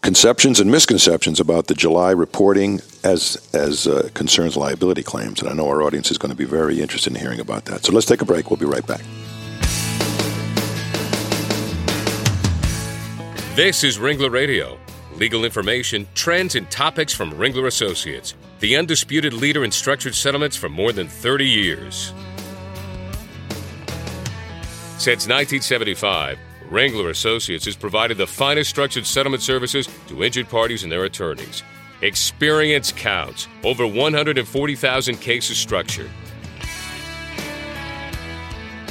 conceptions 0.02 0.60
and 0.60 0.70
misconceptions 0.70 1.40
about 1.40 1.66
the 1.66 1.74
July 1.74 2.10
reporting 2.10 2.80
as 3.04 3.48
as 3.52 3.86
uh, 3.86 4.08
concerns 4.14 4.56
liability 4.56 5.02
claims, 5.02 5.40
and 5.40 5.48
I 5.48 5.54
know 5.54 5.68
our 5.68 5.82
audience 5.82 6.10
is 6.10 6.18
going 6.18 6.30
to 6.30 6.36
be 6.36 6.44
very 6.44 6.80
interested 6.80 7.12
in 7.12 7.18
hearing 7.20 7.40
about 7.40 7.66
that. 7.66 7.84
So 7.84 7.92
let's 7.92 8.06
take 8.06 8.22
a 8.22 8.24
break. 8.24 8.50
We'll 8.50 8.56
be 8.56 8.66
right 8.66 8.86
back. 8.86 9.02
This 13.56 13.84
is 13.84 13.98
Ringler 13.98 14.30
Radio 14.30 14.78
legal 15.20 15.44
information, 15.44 16.08
trends, 16.14 16.54
and 16.54 16.68
topics 16.70 17.12
from 17.12 17.30
Ringler 17.32 17.66
Associates, 17.66 18.34
the 18.60 18.74
undisputed 18.74 19.34
leader 19.34 19.64
in 19.64 19.70
structured 19.70 20.14
settlements 20.14 20.56
for 20.56 20.70
more 20.70 20.92
than 20.92 21.08
30 21.08 21.46
years. 21.46 22.14
Since 24.96 25.28
1975, 25.28 26.38
Ringler 26.70 27.10
Associates 27.10 27.64
has 27.64 27.76
provided 27.76 28.16
the 28.16 28.26
finest 28.26 28.70
structured 28.70 29.04
settlement 29.04 29.42
services 29.42 29.88
to 30.06 30.22
injured 30.22 30.48
parties 30.48 30.84
and 30.84 30.92
their 30.92 31.04
attorneys. 31.04 31.62
Experience 32.00 32.92
counts. 32.92 33.48
Over 33.64 33.86
140,000 33.86 35.16
cases 35.16 35.58
structured. 35.58 36.10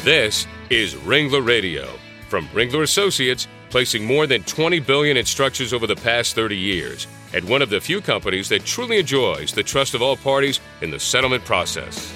This 0.03 0.45
is 0.69 0.93
Ringler 0.95 1.45
Radio 1.45 1.87
from 2.27 2.47
Ringler 2.49 2.83
Associates 2.83 3.47
placing 3.69 4.03
more 4.03 4.27
than 4.27 4.43
20 4.43 4.79
billion 4.81 5.15
in 5.17 5.25
structures 5.25 5.73
over 5.73 5.87
the 5.87 5.95
past 5.95 6.35
30 6.35 6.57
years. 6.57 7.07
and 7.33 7.47
one 7.47 7.61
of 7.61 7.69
the 7.69 7.79
few 7.79 8.01
companies 8.01 8.49
that 8.49 8.65
truly 8.65 8.97
enjoys 8.97 9.51
the 9.53 9.63
trust 9.63 9.93
of 9.93 10.01
all 10.01 10.17
parties 10.17 10.59
in 10.81 10.89
the 10.89 10.99
settlement 10.99 11.45
process. 11.45 12.13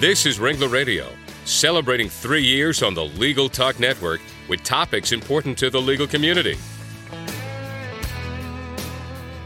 This 0.00 0.26
is 0.26 0.38
Ringler 0.38 0.72
Radio, 0.72 1.06
celebrating 1.50 2.08
three 2.08 2.42
years 2.42 2.82
on 2.82 2.94
the 2.94 3.04
Legal 3.04 3.48
Talk 3.48 3.80
Network 3.80 4.20
with 4.48 4.62
topics 4.62 5.12
important 5.12 5.58
to 5.58 5.70
the 5.70 5.80
legal 5.80 6.06
community. 6.06 6.56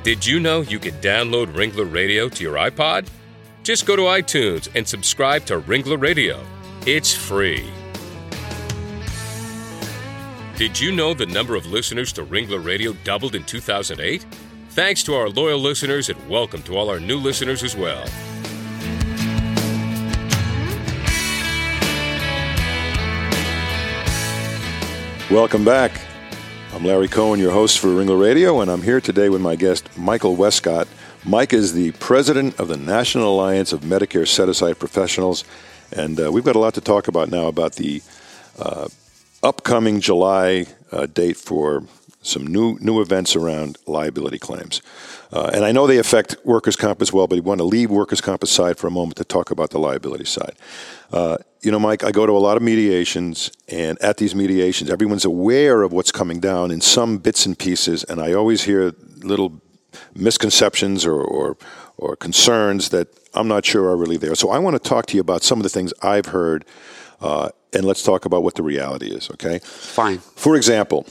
Did 0.02 0.26
you 0.26 0.38
know 0.38 0.60
you 0.60 0.78
can 0.78 0.94
download 1.00 1.54
Ringler 1.54 1.90
Radio 1.90 2.28
to 2.28 2.42
your 2.42 2.56
iPod? 2.56 3.08
Just 3.62 3.86
go 3.86 3.96
to 3.96 4.02
iTunes 4.02 4.68
and 4.74 4.86
subscribe 4.86 5.46
to 5.46 5.60
Ringler 5.60 6.00
Radio. 6.00 6.44
It's 6.86 7.14
free. 7.14 7.66
Did 10.56 10.78
you 10.78 10.92
know 10.92 11.14
the 11.14 11.26
number 11.26 11.56
of 11.56 11.66
listeners 11.66 12.12
to 12.12 12.24
Ringler 12.24 12.64
Radio 12.64 12.92
doubled 13.04 13.34
in 13.34 13.44
2008? 13.44 14.26
Thanks 14.68 15.02
to 15.04 15.14
our 15.14 15.28
loyal 15.28 15.58
listeners 15.58 16.10
and 16.10 16.28
welcome 16.28 16.62
to 16.64 16.76
all 16.76 16.90
our 16.90 17.00
new 17.00 17.16
listeners 17.16 17.62
as 17.62 17.74
well. 17.74 18.04
Welcome 25.30 25.64
back. 25.64 26.02
I'm 26.74 26.84
Larry 26.84 27.08
Cohen, 27.08 27.40
your 27.40 27.50
host 27.50 27.78
for 27.78 27.88
Ringler 27.88 28.20
Radio, 28.20 28.60
and 28.60 28.70
I'm 28.70 28.82
here 28.82 29.00
today 29.00 29.30
with 29.30 29.40
my 29.40 29.56
guest, 29.56 29.88
Michael 29.96 30.36
Westcott. 30.36 30.86
Mike 31.24 31.54
is 31.54 31.72
the 31.72 31.92
president 31.92 32.60
of 32.60 32.68
the 32.68 32.76
National 32.76 33.34
Alliance 33.34 33.72
of 33.72 33.80
Medicare 33.80 34.28
Set 34.28 34.50
Aside 34.50 34.78
Professionals, 34.78 35.42
and 35.96 36.20
uh, 36.20 36.30
we've 36.30 36.44
got 36.44 36.56
a 36.56 36.58
lot 36.58 36.74
to 36.74 36.82
talk 36.82 37.08
about 37.08 37.30
now 37.30 37.46
about 37.46 37.76
the 37.76 38.02
uh, 38.58 38.86
upcoming 39.42 40.02
July 40.02 40.66
uh, 40.92 41.06
date 41.06 41.38
for 41.38 41.84
some 42.20 42.46
new 42.46 42.76
new 42.80 43.00
events 43.00 43.34
around 43.34 43.78
liability 43.86 44.38
claims. 44.38 44.82
Uh, 45.32 45.50
and 45.54 45.64
I 45.64 45.72
know 45.72 45.86
they 45.86 45.98
affect 45.98 46.36
workers' 46.44 46.76
comp 46.76 47.00
as 47.00 47.14
well, 47.14 47.26
but 47.26 47.36
we 47.36 47.40
want 47.40 47.60
to 47.60 47.64
leave 47.64 47.90
workers' 47.90 48.20
comp 48.20 48.42
aside 48.42 48.76
for 48.76 48.88
a 48.88 48.90
moment 48.90 49.16
to 49.16 49.24
talk 49.24 49.50
about 49.50 49.70
the 49.70 49.78
liability 49.78 50.26
side. 50.26 50.54
You 51.64 51.70
know, 51.70 51.78
Mike, 51.78 52.04
I 52.04 52.10
go 52.10 52.26
to 52.26 52.32
a 52.32 52.38
lot 52.38 52.56
of 52.56 52.62
mediations, 52.62 53.50
and 53.68 54.00
at 54.02 54.18
these 54.18 54.34
mediations, 54.34 54.90
everyone's 54.90 55.24
aware 55.24 55.82
of 55.82 55.92
what's 55.92 56.12
coming 56.12 56.38
down 56.38 56.70
in 56.70 56.80
some 56.80 57.18
bits 57.18 57.46
and 57.46 57.58
pieces, 57.58 58.04
and 58.04 58.20
I 58.20 58.34
always 58.34 58.64
hear 58.64 58.92
little 59.22 59.62
misconceptions 60.14 61.06
or, 61.06 61.20
or, 61.20 61.56
or 61.96 62.16
concerns 62.16 62.90
that 62.90 63.08
I'm 63.32 63.48
not 63.48 63.64
sure 63.64 63.88
are 63.88 63.96
really 63.96 64.18
there. 64.18 64.34
So 64.34 64.50
I 64.50 64.58
want 64.58 64.80
to 64.80 64.88
talk 64.88 65.06
to 65.06 65.14
you 65.14 65.20
about 65.20 65.42
some 65.42 65.58
of 65.58 65.62
the 65.62 65.68
things 65.68 65.92
I've 66.02 66.26
heard 66.26 66.64
uh, 67.20 67.48
and 67.72 67.84
let's 67.84 68.02
talk 68.02 68.24
about 68.24 68.42
what 68.42 68.54
the 68.54 68.62
reality 68.62 69.06
is, 69.06 69.30
okay? 69.30 69.58
Fine. 69.58 70.18
For 70.18 70.56
example, 70.56 71.06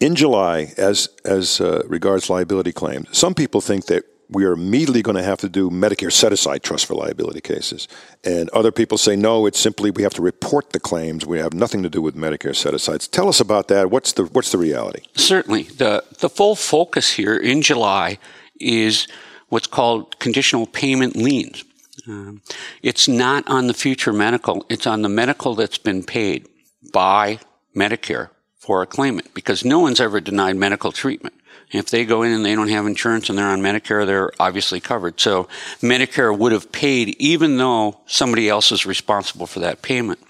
in 0.00 0.14
July, 0.14 0.72
as, 0.76 1.08
as 1.24 1.60
uh, 1.60 1.82
regards 1.86 2.28
liability 2.28 2.72
claims, 2.72 3.16
some 3.16 3.34
people 3.34 3.60
think 3.60 3.86
that 3.86 4.04
we 4.28 4.44
are 4.44 4.52
immediately 4.52 5.02
going 5.02 5.16
to 5.16 5.22
have 5.22 5.38
to 5.40 5.48
do 5.48 5.70
Medicare 5.70 6.12
set 6.12 6.32
aside 6.32 6.62
trust 6.62 6.86
for 6.86 6.94
liability 6.94 7.40
cases. 7.40 7.88
And 8.24 8.48
other 8.50 8.72
people 8.72 8.98
say, 8.98 9.16
no, 9.16 9.46
it's 9.46 9.58
simply 9.58 9.90
we 9.90 10.02
have 10.02 10.14
to 10.14 10.22
report 10.22 10.70
the 10.70 10.80
claims. 10.80 11.26
We 11.26 11.38
have 11.38 11.52
nothing 11.52 11.82
to 11.82 11.90
do 11.90 12.00
with 12.00 12.16
Medicare 12.16 12.56
set 12.56 12.74
asides. 12.74 13.08
Tell 13.08 13.28
us 13.28 13.40
about 13.40 13.68
that. 13.68 13.90
What's 13.90 14.12
the, 14.12 14.24
what's 14.24 14.52
the 14.52 14.58
reality? 14.58 15.02
Certainly. 15.14 15.64
The, 15.64 16.04
the 16.20 16.28
full 16.28 16.56
focus 16.56 17.12
here 17.12 17.36
in 17.36 17.62
July 17.62 18.18
is 18.58 19.06
what's 19.48 19.66
called 19.66 20.18
conditional 20.18 20.66
payment 20.66 21.16
liens. 21.16 21.64
Um, 22.08 22.42
it's 22.82 23.06
not 23.06 23.46
on 23.48 23.66
the 23.66 23.74
future 23.74 24.12
medical, 24.12 24.64
it's 24.68 24.86
on 24.86 25.02
the 25.02 25.08
medical 25.08 25.54
that's 25.54 25.78
been 25.78 26.02
paid 26.02 26.48
by 26.92 27.38
Medicare 27.76 28.30
for 28.58 28.82
a 28.82 28.86
claimant 28.86 29.34
because 29.34 29.64
no 29.64 29.78
one's 29.78 30.00
ever 30.00 30.20
denied 30.20 30.56
medical 30.56 30.90
treatment. 30.90 31.34
If 31.72 31.88
they 31.88 32.04
go 32.04 32.22
in 32.22 32.32
and 32.32 32.44
they 32.44 32.54
don't 32.54 32.68
have 32.68 32.86
insurance 32.86 33.30
and 33.30 33.38
they're 33.38 33.46
on 33.46 33.62
Medicare, 33.62 34.06
they're 34.06 34.30
obviously 34.38 34.78
covered. 34.78 35.18
So 35.18 35.48
Medicare 35.80 36.36
would 36.36 36.52
have 36.52 36.70
paid 36.70 37.16
even 37.18 37.56
though 37.56 37.98
somebody 38.06 38.48
else 38.48 38.70
is 38.72 38.84
responsible 38.84 39.46
for 39.46 39.60
that 39.60 39.80
payment. 39.80 40.20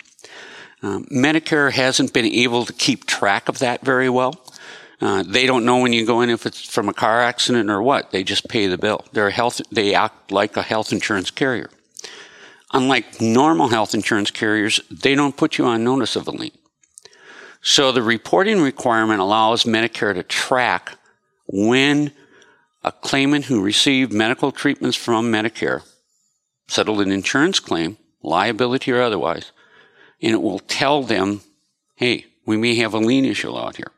Um, 0.82 1.04
Medicare 1.06 1.72
hasn't 1.72 2.12
been 2.12 2.26
able 2.26 2.64
to 2.64 2.72
keep 2.72 3.06
track 3.06 3.48
of 3.48 3.58
that 3.58 3.84
very 3.84 4.08
well. 4.08 4.40
Uh, 5.00 5.24
they 5.26 5.46
don't 5.46 5.64
know 5.64 5.78
when 5.78 5.92
you 5.92 6.06
go 6.06 6.20
in 6.20 6.30
if 6.30 6.46
it's 6.46 6.64
from 6.64 6.88
a 6.88 6.94
car 6.94 7.20
accident 7.20 7.68
or 7.68 7.82
what. 7.82 8.12
They 8.12 8.22
just 8.22 8.48
pay 8.48 8.68
the 8.68 8.78
bill. 8.78 9.04
They're 9.12 9.30
health. 9.30 9.60
They 9.70 9.94
act 9.94 10.30
like 10.30 10.56
a 10.56 10.62
health 10.62 10.92
insurance 10.92 11.32
carrier. 11.32 11.70
Unlike 12.72 13.20
normal 13.20 13.68
health 13.68 13.94
insurance 13.94 14.30
carriers, 14.30 14.80
they 14.90 15.16
don't 15.16 15.36
put 15.36 15.58
you 15.58 15.64
on 15.64 15.82
notice 15.82 16.14
of 16.14 16.28
a 16.28 16.30
lien. 16.30 16.52
So 17.60 17.90
the 17.90 18.02
reporting 18.02 18.62
requirement 18.62 19.20
allows 19.20 19.64
Medicare 19.64 20.14
to 20.14 20.22
track 20.22 20.96
when 21.46 22.12
a 22.84 22.92
claimant 22.92 23.46
who 23.46 23.62
received 23.62 24.12
medical 24.12 24.52
treatments 24.52 24.96
from 24.96 25.30
Medicare 25.30 25.82
settled 26.66 27.00
an 27.00 27.12
insurance 27.12 27.60
claim, 27.60 27.96
liability 28.22 28.92
or 28.92 29.00
otherwise, 29.00 29.52
and 30.20 30.32
it 30.32 30.42
will 30.42 30.58
tell 30.60 31.02
them, 31.02 31.40
hey, 31.96 32.26
we 32.46 32.56
may 32.56 32.74
have 32.76 32.94
a 32.94 32.98
lien 32.98 33.24
issue 33.24 33.56
out 33.56 33.76
here. 33.76 33.90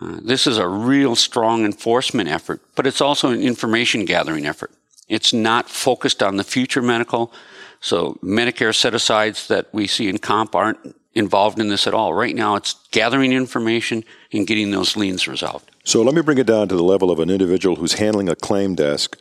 Uh, 0.00 0.18
this 0.22 0.46
is 0.46 0.58
a 0.58 0.66
real 0.66 1.14
strong 1.14 1.64
enforcement 1.64 2.28
effort, 2.28 2.60
but 2.74 2.86
it's 2.86 3.00
also 3.00 3.30
an 3.30 3.40
information 3.40 4.04
gathering 4.04 4.46
effort. 4.46 4.72
It's 5.08 5.32
not 5.32 5.68
focused 5.68 6.22
on 6.22 6.36
the 6.36 6.44
future 6.44 6.82
medical. 6.82 7.32
So 7.80 8.18
Medicare 8.22 8.74
set 8.74 8.94
asides 8.94 9.48
that 9.48 9.66
we 9.72 9.86
see 9.86 10.08
in 10.08 10.18
comp 10.18 10.54
aren't 10.54 10.96
involved 11.14 11.60
in 11.60 11.68
this 11.68 11.86
at 11.86 11.94
all. 11.94 12.14
Right 12.14 12.34
now, 12.34 12.56
it's 12.56 12.74
gathering 12.90 13.32
information 13.32 14.04
and 14.32 14.46
getting 14.46 14.70
those 14.70 14.96
liens 14.96 15.28
resolved. 15.28 15.70
So 15.84 16.02
let 16.02 16.14
me 16.14 16.22
bring 16.22 16.38
it 16.38 16.46
down 16.46 16.68
to 16.68 16.76
the 16.76 16.82
level 16.82 17.10
of 17.10 17.18
an 17.18 17.30
individual 17.30 17.76
who's 17.76 17.94
handling 17.94 18.28
a 18.28 18.36
claim 18.36 18.74
desk. 18.74 19.18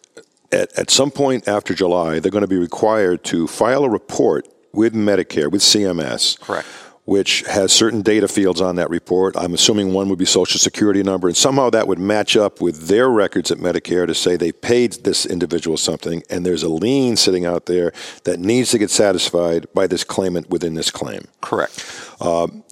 At, 0.52 0.78
at 0.78 0.92
some 0.92 1.12
point 1.12 1.48
after 1.48 1.74
July, 1.74 2.20
they're 2.20 2.32
going 2.32 2.44
to 2.44 2.48
be 2.48 2.58
required 2.58 3.24
to 3.26 3.48
file 3.48 3.84
a 3.84 3.90
report 3.90 4.48
with 4.74 4.94
Medicare, 4.94 5.52
with 5.52 5.62
CMS. 5.62 6.40
Correct 6.40 6.68
which 7.06 7.42
has 7.42 7.72
certain 7.72 8.02
data 8.02 8.28
fields 8.28 8.62
on 8.62 8.76
that 8.76 8.90
report. 8.90 9.36
I'm 9.36 9.54
assuming 9.54 9.92
one 9.92 10.08
would 10.10 10.20
be 10.20 10.26
social 10.26 10.60
security 10.60 11.04
number, 11.04 11.28
and 11.28 11.36
somehow 11.36 11.70
that 11.72 11.88
would 11.88 12.00
match 12.00 12.38
up 12.38 12.62
with 12.62 12.88
their 12.88 13.10
records 13.10 13.52
at 13.52 13.58
Medicare 13.58 14.06
to 14.08 14.14
say 14.14 14.36
they 14.36 14.52
paid 14.52 14.94
this 15.04 15.26
individual 15.26 15.78
something, 15.78 16.24
and 16.30 16.46
there's 16.46 16.64
a 16.64 16.70
lien 16.70 17.18
sitting 17.18 17.46
out 17.46 17.66
there 17.66 17.92
that 18.24 18.40
needs 18.40 18.72
to 18.72 18.78
get 18.78 18.90
satisfied 18.90 19.66
by 19.74 19.88
this 19.88 20.04
claimant 20.04 20.50
within 20.50 20.76
this 20.76 20.92
claim. 20.92 21.24
Correct. 21.42 21.84
Um, 22.22 22.64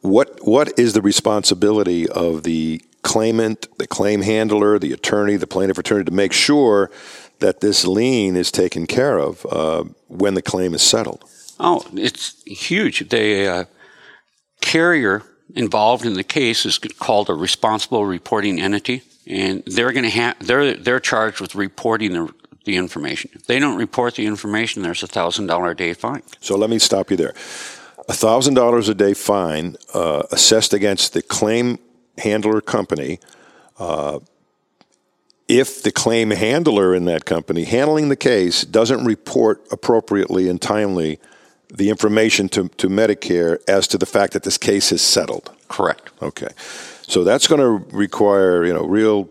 what 0.00 0.38
what 0.46 0.78
is 0.78 0.92
the 0.94 1.02
responsibility 1.02 2.08
of 2.08 2.42
the 2.42 2.82
claimant, 3.02 3.66
the 3.78 3.86
claim 3.86 4.22
handler, 4.22 4.78
the 4.78 4.92
attorney, 4.92 5.36
the 5.36 5.46
plaintiff 5.46 5.78
attorney 5.78 6.04
to 6.04 6.10
make 6.10 6.32
sure 6.32 6.90
that 7.38 7.60
this 7.60 7.86
lien 7.86 8.36
is 8.36 8.50
taken 8.50 8.86
care 8.86 9.18
of 9.18 9.46
uh, 9.46 9.84
when 10.08 10.34
the 10.34 10.42
claim 10.42 10.74
is 10.74 10.82
settled? 10.82 11.24
Oh, 11.58 11.84
it's 11.94 12.42
huge. 12.44 13.08
The 13.08 13.46
uh, 13.46 13.64
carrier 14.60 15.22
involved 15.54 16.06
in 16.06 16.14
the 16.14 16.24
case 16.24 16.64
is 16.64 16.78
called 16.78 17.28
a 17.28 17.34
responsible 17.34 18.06
reporting 18.06 18.60
entity, 18.60 19.02
and 19.26 19.62
they're 19.66 19.92
going 19.92 20.04
to 20.04 20.10
have 20.10 20.36
they're 20.46 20.74
they're 20.76 21.00
charged 21.00 21.40
with 21.40 21.54
reporting 21.54 22.12
the 22.12 22.32
the 22.64 22.76
information. 22.76 23.30
If 23.34 23.46
they 23.46 23.58
don't 23.58 23.76
report 23.76 24.14
the 24.14 24.26
information, 24.26 24.82
there's 24.82 25.02
a 25.02 25.06
thousand 25.06 25.46
dollar 25.46 25.70
a 25.70 25.76
day 25.76 25.94
fine. 25.94 26.22
So 26.40 26.56
let 26.56 26.70
me 26.70 26.78
stop 26.78 27.10
you 27.10 27.16
there. 27.16 27.34
A 28.10 28.12
thousand 28.12 28.54
dollars 28.54 28.88
a 28.88 28.94
day 28.94 29.14
fine 29.14 29.76
uh, 29.94 30.24
assessed 30.32 30.72
against 30.72 31.12
the 31.12 31.22
claim 31.22 31.78
handler 32.18 32.60
company. 32.60 33.20
Uh, 33.78 34.18
if 35.46 35.84
the 35.84 35.92
claim 35.92 36.32
handler 36.32 36.92
in 36.92 37.04
that 37.04 37.24
company 37.24 37.62
handling 37.62 38.08
the 38.08 38.16
case 38.16 38.62
doesn't 38.62 39.04
report 39.04 39.64
appropriately 39.70 40.48
and 40.48 40.60
timely 40.60 41.20
the 41.72 41.88
information 41.88 42.48
to, 42.48 42.68
to 42.78 42.88
Medicare 42.88 43.58
as 43.68 43.86
to 43.86 43.96
the 43.96 44.06
fact 44.06 44.32
that 44.32 44.42
this 44.42 44.58
case 44.58 44.90
is 44.90 45.02
settled. 45.02 45.52
Correct. 45.68 46.10
Okay. 46.20 46.48
So 47.02 47.22
that's 47.22 47.46
going 47.46 47.60
to 47.60 47.96
require, 47.96 48.66
you 48.66 48.72
know, 48.72 48.86
real 48.86 49.28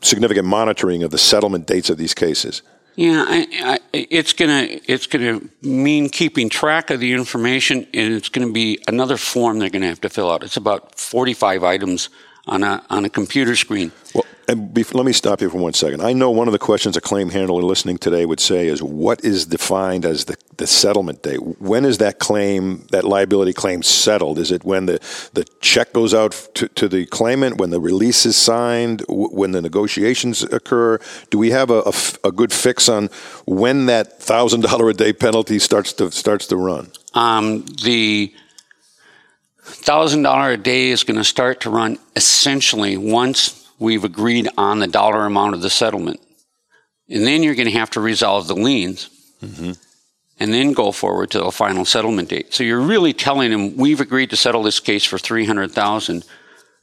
significant 0.00 0.46
monitoring 0.46 1.02
of 1.02 1.10
the 1.10 1.18
settlement 1.18 1.66
dates 1.66 1.90
of 1.90 1.98
these 1.98 2.14
cases. 2.14 2.62
Yeah, 2.96 3.24
I, 3.26 3.46
I, 3.64 3.78
it's 3.92 4.32
gonna 4.32 4.66
it's 4.86 5.06
gonna 5.08 5.40
mean 5.62 6.08
keeping 6.08 6.48
track 6.48 6.90
of 6.90 7.00
the 7.00 7.12
information, 7.12 7.86
and 7.92 8.14
it's 8.14 8.28
gonna 8.28 8.52
be 8.52 8.78
another 8.86 9.16
form 9.16 9.58
they're 9.58 9.70
gonna 9.70 9.88
have 9.88 10.00
to 10.02 10.08
fill 10.08 10.30
out. 10.30 10.44
It's 10.44 10.56
about 10.56 10.96
forty 10.96 11.34
five 11.34 11.64
items 11.64 12.08
on 12.46 12.62
a 12.62 12.84
on 12.90 13.04
a 13.04 13.10
computer 13.10 13.56
screen. 13.56 13.90
Well, 14.14 14.24
and 14.48 14.76
let 14.94 15.06
me 15.06 15.12
stop 15.12 15.40
you 15.40 15.50
for 15.50 15.58
one 15.58 15.72
second. 15.72 16.02
I 16.02 16.12
know 16.12 16.30
one 16.30 16.48
of 16.48 16.52
the 16.52 16.58
questions 16.58 16.96
a 16.96 17.00
claim 17.00 17.30
handler 17.30 17.62
listening 17.62 17.98
today 17.98 18.26
would 18.26 18.40
say 18.40 18.68
is, 18.68 18.82
"What 18.82 19.24
is 19.24 19.46
defined 19.46 20.04
as 20.04 20.26
the, 20.26 20.36
the 20.56 20.66
settlement 20.66 21.22
date? 21.22 21.38
When 21.60 21.84
is 21.84 21.98
that 21.98 22.18
claim, 22.18 22.86
that 22.90 23.04
liability 23.04 23.52
claim, 23.52 23.82
settled? 23.82 24.38
Is 24.38 24.50
it 24.52 24.64
when 24.64 24.86
the, 24.86 24.98
the 25.32 25.44
check 25.60 25.92
goes 25.92 26.12
out 26.12 26.32
to, 26.54 26.68
to 26.68 26.88
the 26.88 27.06
claimant, 27.06 27.58
when 27.58 27.70
the 27.70 27.80
release 27.80 28.26
is 28.26 28.36
signed, 28.36 29.04
when 29.08 29.52
the 29.52 29.62
negotiations 29.62 30.42
occur? 30.42 30.98
Do 31.30 31.38
we 31.38 31.50
have 31.50 31.70
a, 31.70 31.82
a, 31.86 31.92
a 32.28 32.32
good 32.32 32.52
fix 32.52 32.88
on 32.88 33.08
when 33.46 33.86
that 33.86 34.20
thousand 34.20 34.62
dollar 34.62 34.90
a 34.90 34.94
day 34.94 35.12
penalty 35.12 35.58
starts 35.58 35.92
to 35.94 36.10
starts 36.10 36.46
to 36.48 36.56
run?" 36.56 36.90
Um, 37.14 37.64
the 37.82 38.34
$1,000 39.64 40.52
a 40.52 40.56
day 40.58 40.90
is 40.90 41.04
going 41.04 41.16
to 41.16 41.24
start 41.24 41.60
to 41.60 41.70
run 41.70 41.98
essentially 42.16 42.96
once 42.98 43.63
we've 43.78 44.04
agreed 44.04 44.48
on 44.56 44.78
the 44.78 44.86
dollar 44.86 45.26
amount 45.26 45.54
of 45.54 45.62
the 45.62 45.70
settlement. 45.70 46.20
And 47.08 47.26
then 47.26 47.42
you're 47.42 47.54
going 47.54 47.68
to 47.68 47.78
have 47.78 47.90
to 47.90 48.00
resolve 48.00 48.48
the 48.48 48.54
liens 48.54 49.10
mm-hmm. 49.42 49.72
and 50.40 50.54
then 50.54 50.72
go 50.72 50.90
forward 50.90 51.30
to 51.32 51.40
the 51.40 51.50
final 51.50 51.84
settlement 51.84 52.30
date. 52.30 52.54
So 52.54 52.64
you're 52.64 52.80
really 52.80 53.12
telling 53.12 53.50
them, 53.50 53.76
we've 53.76 54.00
agreed 54.00 54.30
to 54.30 54.36
settle 54.36 54.62
this 54.62 54.80
case 54.80 55.04
for 55.04 55.18
300000 55.18 56.24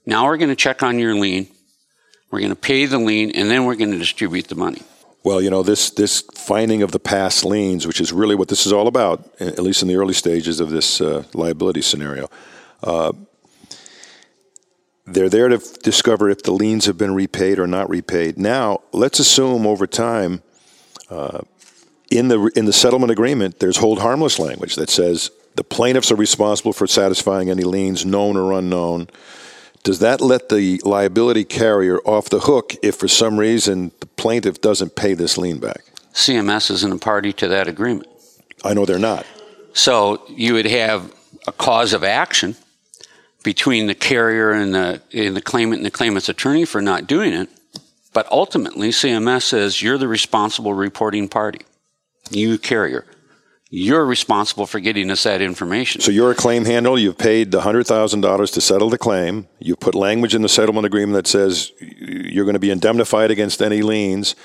Now 0.05 0.25
we're 0.25 0.37
going 0.37 0.49
to 0.49 0.55
check 0.55 0.83
on 0.83 0.99
your 0.99 1.15
lien. 1.15 1.47
We're 2.29 2.39
going 2.39 2.51
to 2.51 2.55
pay 2.55 2.85
the 2.85 2.99
lien 2.99 3.31
and 3.31 3.49
then 3.49 3.65
we're 3.65 3.75
going 3.75 3.91
to 3.91 3.97
distribute 3.97 4.47
the 4.47 4.55
money. 4.55 4.83
Well, 5.23 5.41
you 5.41 5.49
know, 5.51 5.61
this, 5.61 5.91
this 5.91 6.21
finding 6.33 6.81
of 6.81 6.91
the 6.91 6.99
past 6.99 7.45
liens, 7.45 7.85
which 7.85 8.01
is 8.01 8.11
really 8.11 8.35
what 8.35 8.47
this 8.47 8.65
is 8.65 8.73
all 8.73 8.87
about, 8.87 9.29
at 9.39 9.59
least 9.59 9.83
in 9.83 9.87
the 9.87 9.95
early 9.95 10.13
stages 10.13 10.59
of 10.59 10.71
this 10.71 10.99
uh, 10.99 11.23
liability 11.33 11.81
scenario, 11.81 12.27
uh, 12.81 13.11
they're 15.05 15.29
there 15.29 15.49
to 15.49 15.55
f- 15.55 15.79
discover 15.79 16.29
if 16.29 16.43
the 16.43 16.51
liens 16.51 16.85
have 16.85 16.97
been 16.97 17.13
repaid 17.13 17.59
or 17.59 17.67
not 17.67 17.89
repaid. 17.89 18.37
Now, 18.37 18.81
let's 18.91 19.19
assume 19.19 19.65
over 19.65 19.87
time, 19.87 20.41
uh, 21.09 21.41
in 22.09 22.27
the 22.27 22.51
in 22.55 22.65
the 22.65 22.73
settlement 22.73 23.11
agreement, 23.11 23.59
there's 23.59 23.77
hold 23.77 23.99
harmless 23.99 24.37
language 24.37 24.75
that 24.75 24.89
says 24.89 25.31
the 25.55 25.63
plaintiffs 25.63 26.11
are 26.11 26.15
responsible 26.15 26.73
for 26.73 26.87
satisfying 26.87 27.49
any 27.49 27.63
liens, 27.63 28.05
known 28.05 28.37
or 28.37 28.53
unknown. 28.53 29.07
Does 29.83 29.99
that 29.99 30.21
let 30.21 30.49
the 30.49 30.79
liability 30.83 31.43
carrier 31.43 31.99
off 31.99 32.29
the 32.29 32.41
hook 32.41 32.75
if, 32.83 32.95
for 32.95 33.07
some 33.07 33.39
reason, 33.39 33.91
the 33.99 34.05
plaintiff 34.05 34.61
doesn't 34.61 34.95
pay 34.95 35.15
this 35.15 35.37
lien 35.37 35.59
back? 35.59 35.83
CMS 36.13 36.69
isn't 36.69 36.93
a 36.93 36.97
party 36.97 37.33
to 37.33 37.47
that 37.47 37.67
agreement. 37.67 38.07
I 38.63 38.73
know 38.73 38.85
they're 38.85 38.99
not. 38.99 39.25
So 39.73 40.21
you 40.29 40.53
would 40.53 40.65
have 40.65 41.11
a 41.47 41.51
cause 41.51 41.93
of 41.93 42.03
action 42.03 42.55
between 43.43 43.87
the 43.87 43.95
carrier 43.95 44.51
and 44.51 44.73
the, 44.73 45.01
and 45.13 45.35
the 45.35 45.41
claimant 45.41 45.79
and 45.79 45.85
the 45.85 45.91
claimant's 45.91 46.29
attorney 46.29 46.65
for 46.65 46.81
not 46.81 47.07
doing 47.07 47.33
it. 47.33 47.49
But 48.13 48.29
ultimately, 48.31 48.89
CMS 48.89 49.43
says 49.43 49.81
you're 49.81 49.97
the 49.97 50.07
responsible 50.07 50.73
reporting 50.73 51.29
party. 51.29 51.61
You 52.29 52.57
carrier. 52.57 53.05
You're 53.73 54.05
responsible 54.05 54.65
for 54.65 54.81
getting 54.81 55.09
us 55.09 55.23
that 55.23 55.41
information. 55.41 56.01
So 56.01 56.11
you're 56.11 56.31
a 56.31 56.35
claim 56.35 56.65
handler. 56.65 56.97
You've 56.97 57.17
paid 57.17 57.51
the 57.51 57.61
$100,000 57.61 58.53
to 58.53 58.61
settle 58.61 58.89
the 58.89 58.97
claim. 58.97 59.47
You've 59.59 59.79
put 59.79 59.95
language 59.95 60.35
in 60.35 60.41
the 60.41 60.49
settlement 60.49 60.85
agreement 60.85 61.13
that 61.13 61.25
says 61.25 61.71
you're 61.79 62.43
going 62.43 62.55
to 62.55 62.59
be 62.59 62.69
indemnified 62.69 63.31
against 63.31 63.61
any 63.61 63.81
liens. 63.81 64.35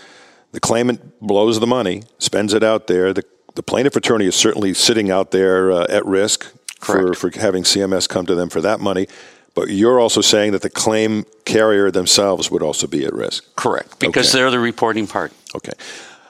The 0.53 0.61
claimant 0.61 1.21
blows 1.21 1.59
the 1.59 1.67
money, 1.67 2.05
spends 2.21 2.55
it 2.55 2.63
out 2.63 2.87
there. 2.87 3.13
The, 3.13 3.25
the 3.57 3.65
plaintiff 3.65 3.97
attorney 3.97 4.27
is 4.27 4.37
certainly 4.37 4.73
sitting 4.75 5.11
out 5.11 5.33
there 5.33 5.73
uh, 5.73 5.87
at 5.89 6.07
risk, 6.07 6.47
for, 6.81 7.15
for 7.15 7.31
having 7.31 7.63
CMS 7.63 8.09
come 8.09 8.27
to 8.27 8.35
them 8.35 8.49
for 8.49 8.61
that 8.61 8.81
money. 8.81 9.07
But 9.55 9.71
you're 9.71 9.99
also 9.99 10.21
saying 10.21 10.53
that 10.53 10.61
the 10.63 10.71
claim 10.71 11.25
carrier 11.47 11.91
themselves 11.91 12.51
would 12.51 12.63
also 12.63 12.87
be 12.87 13.07
at 13.07 13.15
risk. 13.15 13.57
Correct, 13.57 13.99
because 13.99 14.29
okay. 14.29 14.39
they're 14.39 14.51
the 14.51 14.59
reporting 14.59 15.07
part. 15.07 15.33
Okay. 15.55 15.73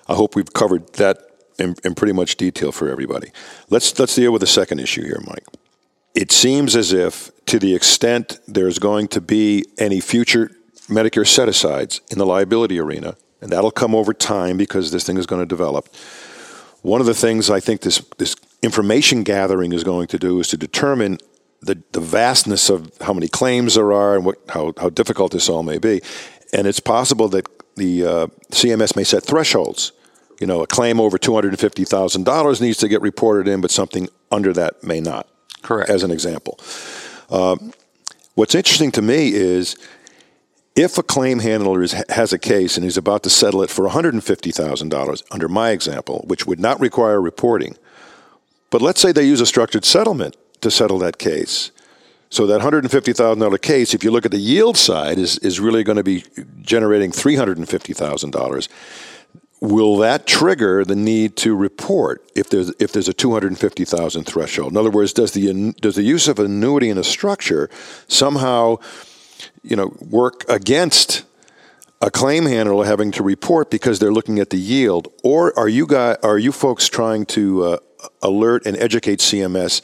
I 0.08 0.14
hope 0.14 0.36
we've 0.36 0.52
covered 0.52 0.92
that 0.94 1.18
in, 1.58 1.74
in, 1.84 1.96
pretty 1.96 2.12
much 2.12 2.36
detail 2.36 2.70
for 2.70 2.88
everybody. 2.88 3.32
Let's 3.68 3.98
let's 3.98 4.14
deal 4.14 4.30
with 4.30 4.40
the 4.40 4.46
second 4.46 4.78
issue 4.78 5.02
here, 5.02 5.20
Mike. 5.26 5.44
It 6.14 6.30
seems 6.30 6.76
as 6.76 6.92
if, 6.92 7.30
to 7.46 7.58
the 7.58 7.74
extent 7.74 8.38
there's 8.46 8.78
going 8.78 9.08
to 9.08 9.20
be 9.20 9.64
any 9.76 10.00
future 10.00 10.50
Medicare 10.88 11.26
set 11.26 11.48
asides 11.48 12.00
in 12.10 12.18
the 12.18 12.26
liability 12.26 12.78
arena, 12.78 13.16
and 13.40 13.50
that'll 13.50 13.72
come 13.72 13.94
over 13.94 14.14
time 14.14 14.56
because 14.56 14.92
this 14.92 15.04
thing 15.04 15.18
is 15.18 15.26
going 15.26 15.42
to 15.42 15.46
develop. 15.46 15.88
One 16.82 17.00
of 17.00 17.06
the 17.06 17.14
things 17.14 17.50
I 17.50 17.58
think 17.58 17.80
this 17.80 17.98
this 18.18 18.36
information 18.66 19.22
gathering 19.22 19.72
is 19.72 19.82
going 19.82 20.08
to 20.08 20.18
do 20.18 20.38
is 20.40 20.48
to 20.48 20.58
determine 20.58 21.18
the, 21.62 21.82
the 21.92 22.00
vastness 22.00 22.68
of 22.68 22.92
how 23.00 23.14
many 23.14 23.28
claims 23.28 23.76
there 23.76 23.92
are 23.92 24.16
and 24.16 24.26
what, 24.26 24.36
how, 24.50 24.74
how 24.76 24.90
difficult 24.90 25.32
this 25.32 25.48
all 25.48 25.62
may 25.62 25.78
be. 25.78 26.02
And 26.52 26.66
it's 26.66 26.80
possible 26.80 27.28
that 27.28 27.46
the 27.76 28.04
uh, 28.04 28.26
CMS 28.50 28.94
may 28.94 29.04
set 29.04 29.22
thresholds. 29.22 29.92
You 30.40 30.46
know, 30.46 30.62
a 30.62 30.66
claim 30.66 31.00
over 31.00 31.16
$250,000 31.16 32.60
needs 32.60 32.78
to 32.78 32.88
get 32.88 33.00
reported 33.00 33.48
in, 33.48 33.62
but 33.62 33.70
something 33.70 34.08
under 34.30 34.52
that 34.52 34.82
may 34.84 35.00
not. 35.00 35.26
Correct. 35.62 35.88
As 35.88 36.02
an 36.02 36.10
example. 36.10 36.58
Uh, 37.30 37.56
what's 38.34 38.54
interesting 38.54 38.92
to 38.92 39.02
me 39.02 39.32
is 39.32 39.76
if 40.74 40.98
a 40.98 41.02
claim 41.02 41.38
handler 41.38 41.82
is, 41.82 41.92
has 42.10 42.34
a 42.34 42.38
case 42.38 42.76
and 42.76 42.84
he's 42.84 42.98
about 42.98 43.22
to 43.22 43.30
settle 43.30 43.62
it 43.62 43.70
for 43.70 43.88
$150,000, 43.88 45.22
under 45.30 45.48
my 45.48 45.70
example, 45.70 46.24
which 46.28 46.46
would 46.46 46.60
not 46.60 46.78
require 46.80 47.20
reporting, 47.20 47.76
but 48.70 48.82
let's 48.82 49.00
say 49.00 49.12
they 49.12 49.24
use 49.24 49.40
a 49.40 49.46
structured 49.46 49.84
settlement 49.84 50.36
to 50.60 50.70
settle 50.70 50.98
that 50.98 51.18
case. 51.18 51.70
So 52.28 52.46
that 52.46 52.60
$150,000 52.60 53.62
case, 53.62 53.94
if 53.94 54.02
you 54.02 54.10
look 54.10 54.24
at 54.24 54.32
the 54.32 54.38
yield 54.38 54.76
side, 54.76 55.18
is, 55.18 55.38
is 55.38 55.60
really 55.60 55.84
going 55.84 55.96
to 55.96 56.02
be 56.02 56.24
generating 56.60 57.12
$350,000. 57.12 58.68
Will 59.60 59.96
that 59.98 60.26
trigger 60.26 60.84
the 60.84 60.96
need 60.96 61.36
to 61.36 61.54
report 61.56 62.22
if 62.34 62.50
there's 62.50 62.74
if 62.78 62.92
there's 62.92 63.08
a 63.08 63.14
250,000 63.14 64.24
threshold? 64.24 64.72
In 64.72 64.76
other 64.76 64.90
words, 64.90 65.14
does 65.14 65.32
the 65.32 65.72
does 65.80 65.94
the 65.94 66.02
use 66.02 66.28
of 66.28 66.38
annuity 66.38 66.90
in 66.90 66.98
a 66.98 67.04
structure 67.04 67.70
somehow, 68.06 68.76
you 69.62 69.74
know, 69.74 69.96
work 70.10 70.44
against 70.46 71.24
a 72.00 72.10
claim 72.10 72.46
handler 72.46 72.84
having 72.84 73.10
to 73.12 73.22
report 73.22 73.70
because 73.70 73.98
they're 73.98 74.12
looking 74.12 74.38
at 74.38 74.50
the 74.50 74.58
yield, 74.58 75.12
or 75.22 75.58
are 75.58 75.68
you 75.68 75.86
guys 75.86 76.16
are 76.22 76.38
you 76.38 76.52
folks 76.52 76.88
trying 76.88 77.26
to 77.26 77.64
uh, 77.64 77.78
alert 78.22 78.66
and 78.66 78.76
educate 78.76 79.20
CMS 79.20 79.82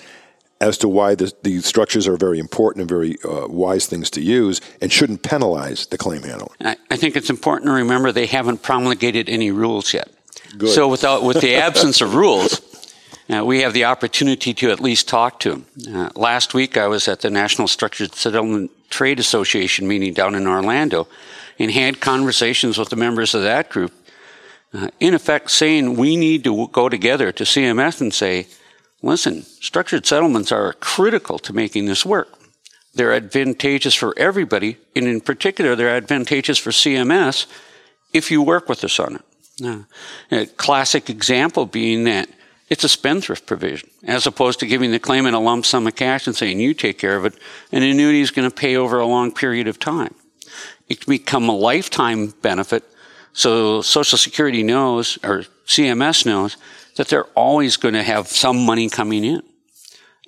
as 0.60 0.78
to 0.78 0.88
why 0.88 1.14
the, 1.16 1.32
these 1.42 1.66
structures 1.66 2.06
are 2.06 2.16
very 2.16 2.38
important 2.38 2.82
and 2.82 2.88
very 2.88 3.16
uh, 3.24 3.48
wise 3.48 3.86
things 3.86 4.08
to 4.10 4.20
use 4.22 4.60
and 4.80 4.92
shouldn't 4.92 5.22
penalize 5.22 5.86
the 5.86 5.98
claim 5.98 6.22
handler. 6.22 6.52
I, 6.60 6.76
I 6.88 6.96
think 6.96 7.16
it's 7.16 7.30
important 7.30 7.66
to 7.66 7.72
remember 7.72 8.12
they 8.12 8.26
haven't 8.26 8.62
promulgated 8.62 9.28
any 9.28 9.50
rules 9.50 9.92
yet. 9.92 10.08
Good. 10.56 10.68
So 10.68 10.86
without 10.86 11.24
with 11.24 11.40
the 11.40 11.56
absence 11.56 12.00
of 12.00 12.14
rules, 12.14 12.60
uh, 13.28 13.44
we 13.44 13.62
have 13.62 13.72
the 13.72 13.84
opportunity 13.84 14.54
to 14.54 14.70
at 14.70 14.80
least 14.80 15.08
talk 15.08 15.40
to 15.40 15.50
them. 15.50 15.66
Uh, 15.94 16.10
last 16.14 16.54
week, 16.54 16.76
I 16.76 16.86
was 16.86 17.08
at 17.08 17.20
the 17.20 17.30
National 17.30 17.66
Structured 17.66 18.14
Settlement 18.14 18.70
Trade 18.90 19.18
Association 19.18 19.88
meeting 19.88 20.12
down 20.12 20.34
in 20.34 20.46
Orlando, 20.46 21.08
and 21.58 21.70
had 21.70 22.00
conversations 22.00 22.78
with 22.78 22.88
the 22.88 22.96
members 22.96 23.34
of 23.34 23.42
that 23.42 23.70
group 23.70 23.92
uh, 24.74 24.88
in 25.00 25.14
effect 25.14 25.50
saying 25.50 25.96
we 25.96 26.16
need 26.16 26.44
to 26.44 26.68
go 26.68 26.88
together 26.88 27.30
to 27.32 27.44
CMS 27.44 28.00
and 28.00 28.12
say, 28.12 28.46
listen, 29.02 29.42
structured 29.42 30.06
settlements 30.06 30.50
are 30.50 30.72
critical 30.74 31.38
to 31.40 31.52
making 31.52 31.86
this 31.86 32.06
work. 32.06 32.28
They're 32.94 33.12
advantageous 33.12 33.94
for 33.94 34.14
everybody, 34.18 34.76
and 34.94 35.06
in 35.06 35.20
particular, 35.20 35.74
they're 35.74 35.96
advantageous 35.96 36.58
for 36.58 36.70
CMS 36.70 37.46
if 38.12 38.30
you 38.30 38.42
work 38.42 38.68
with 38.68 38.84
us 38.84 38.98
on 38.98 39.16
it. 39.16 39.22
A 40.30 40.46
classic 40.46 41.08
example 41.08 41.66
being 41.66 42.04
that 42.04 42.28
it's 42.68 42.84
a 42.84 42.88
spendthrift 42.88 43.46
provision, 43.46 43.90
as 44.04 44.26
opposed 44.26 44.60
to 44.60 44.66
giving 44.66 44.90
the 44.90 44.98
claimant 44.98 45.34
a 45.34 45.38
lump 45.38 45.66
sum 45.66 45.86
of 45.86 45.94
cash 45.94 46.26
and 46.26 46.34
saying, 46.34 46.58
you 46.58 46.72
take 46.72 46.98
care 46.98 47.16
of 47.16 47.26
it. 47.26 47.34
An 47.70 47.82
annuity 47.82 48.22
is 48.22 48.30
going 48.30 48.48
to 48.48 48.54
pay 48.54 48.76
over 48.76 48.98
a 48.98 49.06
long 49.06 49.32
period 49.32 49.68
of 49.68 49.78
time. 49.78 50.14
It 50.92 51.00
can 51.00 51.10
become 51.10 51.48
a 51.48 51.56
lifetime 51.56 52.34
benefit 52.42 52.84
so 53.32 53.82
Social 53.82 54.18
Security 54.18 54.62
knows, 54.62 55.18
or 55.24 55.44
CMS 55.66 56.26
knows, 56.26 56.56
that 56.96 57.08
they're 57.08 57.30
always 57.34 57.76
going 57.76 57.94
to 57.94 58.02
have 58.02 58.28
some 58.28 58.64
money 58.64 58.88
coming 58.88 59.24
in. 59.24 59.42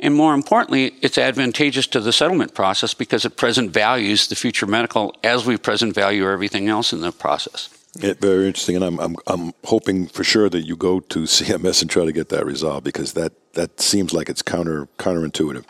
And 0.00 0.14
more 0.14 0.34
importantly, 0.34 0.94
it's 1.02 1.18
advantageous 1.18 1.86
to 1.88 2.00
the 2.00 2.12
settlement 2.12 2.54
process 2.54 2.94
because 2.94 3.24
it 3.24 3.36
present 3.36 3.70
values 3.70 4.26
the 4.26 4.34
future 4.34 4.66
medical 4.66 5.14
as 5.22 5.46
we 5.46 5.56
present 5.56 5.94
value 5.94 6.28
everything 6.28 6.68
else 6.68 6.92
in 6.92 7.00
the 7.00 7.12
process. 7.12 7.68
Very 7.96 8.46
interesting, 8.48 8.74
and 8.74 8.84
I'm, 8.84 8.98
I'm, 8.98 9.16
I'm 9.28 9.52
hoping 9.64 10.08
for 10.08 10.24
sure 10.24 10.48
that 10.48 10.62
you 10.62 10.74
go 10.76 10.98
to 10.98 11.18
CMS 11.36 11.80
and 11.82 11.90
try 11.90 12.04
to 12.04 12.12
get 12.12 12.30
that 12.30 12.44
resolved 12.44 12.84
because 12.84 13.12
that, 13.12 13.32
that 13.52 13.80
seems 13.80 14.12
like 14.12 14.28
it's 14.28 14.42
counter 14.42 14.88
counterintuitive. 14.98 15.64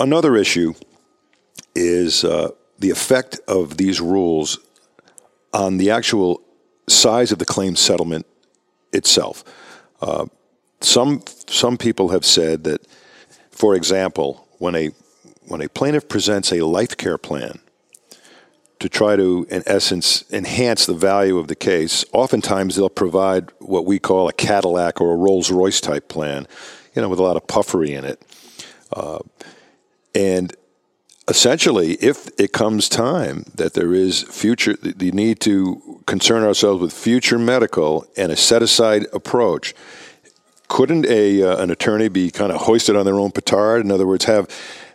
Another 0.00 0.36
issue 0.36 0.72
is 1.74 2.24
uh, 2.24 2.50
the 2.78 2.90
effect 2.90 3.38
of 3.46 3.76
these 3.76 4.00
rules 4.00 4.58
on 5.52 5.78
the 5.78 5.90
actual 5.90 6.42
size 6.88 7.32
of 7.32 7.38
the 7.38 7.44
claim 7.44 7.76
settlement 7.76 8.26
itself. 8.92 9.44
Uh, 10.00 10.26
some 10.80 11.22
some 11.48 11.76
people 11.76 12.08
have 12.08 12.24
said 12.24 12.64
that, 12.64 12.86
for 13.50 13.74
example, 13.74 14.48
when 14.58 14.74
a 14.74 14.90
when 15.46 15.60
a 15.60 15.68
plaintiff 15.68 16.08
presents 16.08 16.52
a 16.52 16.62
life 16.62 16.96
care 16.96 17.18
plan 17.18 17.58
to 18.78 18.88
try 18.88 19.14
to, 19.14 19.46
in 19.48 19.62
essence, 19.66 20.24
enhance 20.32 20.86
the 20.86 20.94
value 20.94 21.38
of 21.38 21.46
the 21.46 21.54
case, 21.54 22.04
oftentimes 22.12 22.74
they'll 22.74 22.90
provide 22.90 23.50
what 23.60 23.86
we 23.86 24.00
call 24.00 24.28
a 24.28 24.32
Cadillac 24.32 25.00
or 25.00 25.12
a 25.12 25.16
Rolls 25.16 25.52
Royce 25.52 25.80
type 25.80 26.08
plan, 26.08 26.48
you 26.94 27.00
know, 27.00 27.08
with 27.08 27.20
a 27.20 27.22
lot 27.22 27.36
of 27.36 27.46
puffery 27.46 27.94
in 27.94 28.04
it. 28.04 28.20
Uh, 28.92 29.20
and 30.16 30.54
essentially, 31.28 31.94
if 31.94 32.28
it 32.38 32.52
comes 32.52 32.88
time 32.88 33.44
that 33.54 33.74
there 33.74 33.94
is 33.94 34.22
future, 34.22 34.74
the 34.76 35.12
need 35.12 35.40
to 35.40 36.02
concern 36.06 36.42
ourselves 36.42 36.80
with 36.80 36.92
future 36.92 37.38
medical 37.38 38.06
and 38.16 38.32
a 38.32 38.36
set 38.36 38.62
aside 38.62 39.06
approach, 39.12 39.74
couldn't 40.68 41.06
a 41.06 41.42
uh, 41.42 41.62
an 41.62 41.70
attorney 41.70 42.08
be 42.08 42.30
kind 42.30 42.50
of 42.50 42.62
hoisted 42.62 42.96
on 42.96 43.04
their 43.04 43.18
own 43.18 43.30
petard? 43.30 43.84
In 43.84 43.92
other 43.92 44.06
words, 44.06 44.24
have 44.24 44.48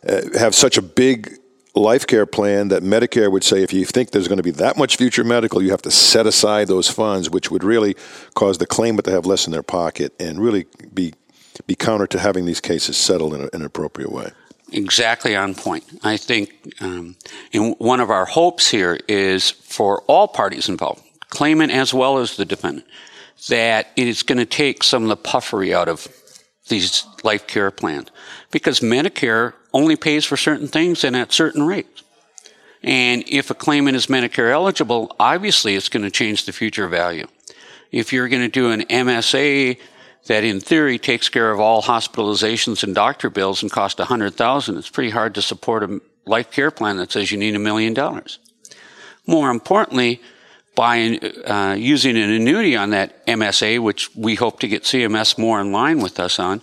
uh, 0.08 0.22
have 0.38 0.56
such 0.56 0.78
a 0.78 0.82
big 0.82 1.38
life 1.76 2.08
care 2.08 2.26
plan 2.26 2.70
that 2.70 2.82
Medicare 2.82 3.32
would 3.32 3.44
say 3.44 3.62
if 3.62 3.72
you 3.72 3.86
think 3.86 4.10
there's 4.10 4.28
going 4.28 4.38
to 4.38 4.44
be 4.44 4.52
that 4.52 4.78
much 4.78 4.98
future 4.98 5.24
medical, 5.24 5.62
you 5.62 5.70
have 5.70 5.84
to 5.84 5.92
set 5.92 6.26
aside 6.26 6.68
those 6.68 6.90
funds, 6.90 7.30
which 7.30 7.52
would 7.52 7.64
really 7.64 7.96
cause 8.34 8.58
the 8.58 8.66
claimant 8.66 9.06
to 9.06 9.12
have 9.12 9.28
less 9.28 9.46
in 9.46 9.52
their 9.52 9.64
pocket 9.64 10.14
and 10.20 10.40
really 10.40 10.66
be 10.94 11.14
be 11.66 11.76
counter 11.76 12.08
to 12.08 12.20
having 12.20 12.46
these 12.46 12.62
cases 12.62 12.98
settled 12.98 13.34
in, 13.34 13.42
a, 13.42 13.44
in 13.46 13.62
an 13.62 13.66
appropriate 13.66 14.12
way. 14.12 14.32
Exactly 14.72 15.36
on 15.36 15.56
point. 15.56 15.86
I 16.04 16.18
think 16.18 16.74
um, 16.82 17.16
one 17.54 18.00
of 18.00 18.10
our 18.10 18.26
hopes 18.26 18.70
here 18.70 19.00
is 19.08 19.50
for 19.50 20.02
all 20.08 20.28
parties 20.28 20.68
involved, 20.68 21.02
claimant 21.30 21.72
as 21.72 21.94
well 21.94 22.18
as 22.18 22.36
the 22.36 22.46
defendant, 22.46 22.86
that 23.48 23.88
it 23.96 24.08
is 24.08 24.24
going 24.24 24.40
to 24.40 24.46
take 24.46 24.84
some 24.84 25.04
of 25.04 25.10
the 25.10 25.16
puffery 25.16 25.74
out 25.74 25.88
of 25.88 26.08
these 26.68 27.06
life 27.24 27.48
care 27.48 27.72
plans 27.72 28.10
because 28.52 28.82
Medicare 28.82 29.54
only 29.74 29.96
pays 29.96 30.26
for 30.26 30.36
certain 30.36 30.68
things 30.68 31.04
and 31.04 31.16
at 31.16 31.32
certain 31.32 31.64
rates. 31.64 32.04
And 32.84 33.24
if 33.28 33.50
a 33.50 33.56
claimant 33.56 33.96
is 33.96 34.08
Medicare 34.08 34.52
eligible, 34.52 35.16
obviously 35.20 35.76
it's 35.76 35.90
going 35.90 36.04
to 36.04 36.12
change 36.12 36.46
the 36.46 36.52
future 36.52 36.88
value. 36.88 37.28
If 37.92 38.12
you're 38.12 38.28
going 38.28 38.42
to 38.44 38.50
do 38.50 38.72
an 38.72 38.82
MSA 38.82 39.80
that 40.28 40.44
in 40.44 40.60
theory 40.60 40.98
takes 40.98 41.30
care 41.30 41.52
of 41.52 41.60
all 41.60 41.82
hospitalizations 41.82 42.84
and 42.84 42.94
doctor 42.94 43.30
bills 43.30 43.62
and 43.62 43.72
cost 43.72 44.00
100,000, 44.00 44.78
it's 44.78 44.90
pretty 44.90 45.10
hard 45.10 45.36
to 45.36 45.42
support 45.42 45.84
a 45.84 46.02
life 46.26 46.52
care 46.52 46.72
plan 46.72 46.98
that 46.98 47.12
says 47.12 47.32
you 47.32 47.38
need 47.38 47.56
a 47.56 47.60
million 47.60 47.94
dollars. 47.94 48.40
More 49.26 49.50
importantly, 49.50 50.22
by 50.76 51.18
uh, 51.46 51.76
using 51.78 52.16
an 52.18 52.30
annuity 52.30 52.76
on 52.76 52.92
that 52.92 53.26
MSA, 53.26 53.80
which 53.80 54.16
we 54.16 54.36
hope 54.36 54.60
to 54.60 54.68
get 54.68 54.84
CMS 54.84 55.38
more 55.38 55.60
in 55.60 55.72
line 55.72 56.02
with 56.02 56.20
us 56.20 56.40
on, 56.40 56.62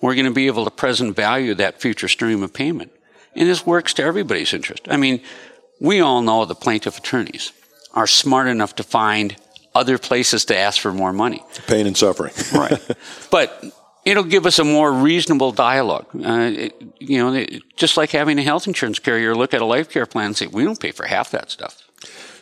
we're 0.00 0.14
going 0.14 0.26
to 0.26 0.30
be 0.30 0.46
able 0.46 0.64
to 0.64 0.70
present 0.70 1.16
value 1.16 1.54
that 1.54 1.80
future 1.80 2.08
stream 2.08 2.42
of 2.42 2.52
payment. 2.52 2.92
And 3.34 3.48
this 3.48 3.66
works 3.66 3.92
to 3.94 4.02
everybody's 4.02 4.54
interest. 4.54 4.86
I 4.88 4.96
mean, 4.96 5.20
we 5.80 6.00
all 6.00 6.22
know 6.22 6.44
the 6.44 6.54
plaintiff 6.54 6.98
attorneys 6.98 7.52
are 7.92 8.06
smart 8.06 8.46
enough 8.46 8.76
to 8.76 8.82
find 8.82 9.36
other 9.76 9.98
places 9.98 10.44
to 10.46 10.56
ask 10.56 10.80
for 10.80 10.92
more 10.92 11.12
money. 11.12 11.42
Pain 11.66 11.86
and 11.86 11.96
suffering. 11.96 12.32
right. 12.52 12.80
But 13.30 13.64
it'll 14.04 14.24
give 14.24 14.46
us 14.46 14.58
a 14.58 14.64
more 14.64 14.92
reasonable 14.92 15.52
dialogue. 15.52 16.06
Uh, 16.14 16.50
it, 16.54 16.82
you 16.98 17.18
know, 17.18 17.34
it, 17.34 17.62
just 17.76 17.96
like 17.96 18.10
having 18.10 18.38
a 18.38 18.42
health 18.42 18.66
insurance 18.66 18.98
carrier 18.98 19.34
look 19.34 19.52
at 19.52 19.60
a 19.60 19.64
life 19.64 19.90
care 19.90 20.06
plan 20.06 20.26
and 20.26 20.36
say, 20.36 20.46
we 20.46 20.64
don't 20.64 20.80
pay 20.80 20.92
for 20.92 21.06
half 21.06 21.30
that 21.30 21.50
stuff. 21.50 21.82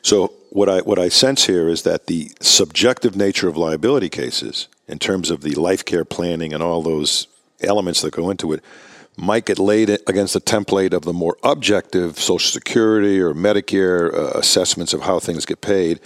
So 0.03 0.33
what 0.51 0.69
I 0.69 0.81
what 0.81 0.99
I 0.99 1.09
sense 1.09 1.47
here 1.47 1.69
is 1.69 1.83
that 1.83 2.07
the 2.07 2.31
subjective 2.41 3.17
nature 3.17 3.49
of 3.49 3.57
liability 3.57 4.11
cases, 4.11 4.69
in 4.87 4.99
terms 4.99 5.31
of 5.31 5.41
the 5.41 5.55
life 5.55 5.85
care 5.85 6.05
planning 6.05 6.53
and 6.53 6.63
all 6.63 6.83
those 6.83 7.27
elements 7.61 8.03
that 8.03 8.13
go 8.13 8.31
into 8.31 8.53
it 8.53 8.63
might 9.17 9.47
get 9.47 9.59
laid 9.59 9.89
against 10.07 10.35
the 10.35 10.41
template 10.41 10.93
of 10.93 11.03
the 11.03 11.13
more 11.13 11.37
objective 11.43 12.19
Social 12.19 12.51
Security 12.51 13.21
or 13.21 13.33
Medicare 13.33 14.13
uh, 14.13 14.39
assessments 14.39 14.93
of 14.93 15.03
how 15.03 15.19
things 15.21 15.47
get 15.47 15.61
paid. 15.61 16.01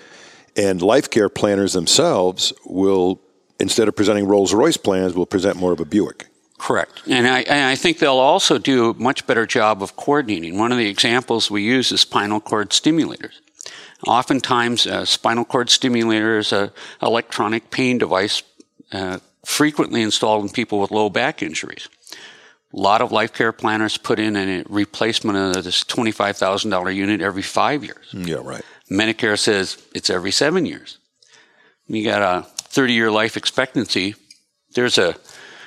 And 0.59 0.83
life 0.83 1.09
care 1.09 1.29
planners 1.29 1.73
themselves 1.73 2.53
will, 2.67 3.21
instead 3.61 3.89
of 3.89 3.95
presenting 3.95 4.27
Rolls 4.27 4.53
Royce 4.53 4.77
plans, 4.77 5.15
will 5.15 5.27
present 5.27 5.57
more 5.57 5.73
of 5.73 5.81
a 5.81 5.85
Buick. 5.85 6.27
Correct. 6.59 7.03
And 7.07 7.27
I, 7.29 7.43
and 7.43 7.69
I, 7.69 7.77
think 7.77 8.01
they'll 8.01 8.15
also 8.15 8.59
do 8.59 8.91
a 8.91 8.95
much 8.95 9.27
better 9.29 9.47
job 9.47 9.81
of 9.81 9.95
coordinating. 9.95 10.59
One 10.59 10.73
of 10.73 10.79
the 10.79 10.89
examples 10.89 11.49
we 11.51 11.63
use 11.63 11.93
is 11.93 12.01
spinal 12.01 12.41
cord 12.41 12.71
stimulators. 12.71 13.35
Oftentimes, 14.07 14.85
a 14.87 15.07
spinal 15.07 15.45
cord 15.45 15.71
stimulator 15.71 16.39
is 16.39 16.53
an 16.53 16.71
electronic 17.01 17.71
pain 17.71 17.99
device 17.99 18.43
uh, 18.91 19.19
frequently 19.45 20.03
installed 20.03 20.43
in 20.43 20.51
people 20.51 20.81
with 20.81 20.91
low 20.91 21.09
back 21.09 21.43
injuries. 21.43 21.89
A 22.73 22.77
lot 22.77 23.01
of 23.01 23.13
life 23.13 23.33
care 23.33 23.53
planners 23.53 23.97
put 23.97 24.19
in 24.19 24.37
a 24.37 24.65
replacement 24.69 25.57
of 25.57 25.65
this 25.65 25.85
$25,000 25.85 26.95
unit 26.95 27.21
every 27.21 27.43
five 27.43 27.85
years. 27.85 28.13
Yeah, 28.13 28.41
right. 28.43 28.65
Medicare 28.91 29.39
says 29.39 29.79
it's 29.95 30.11
every 30.11 30.33
seven 30.33 30.67
years. 30.67 30.99
You 31.87 32.05
got 32.05 32.23
a 32.23 32.47
30 32.47 32.93
year 32.93 33.11
life 33.11 33.37
expectancy. 33.37 34.15
There's 34.75 34.99
a, 34.99 35.17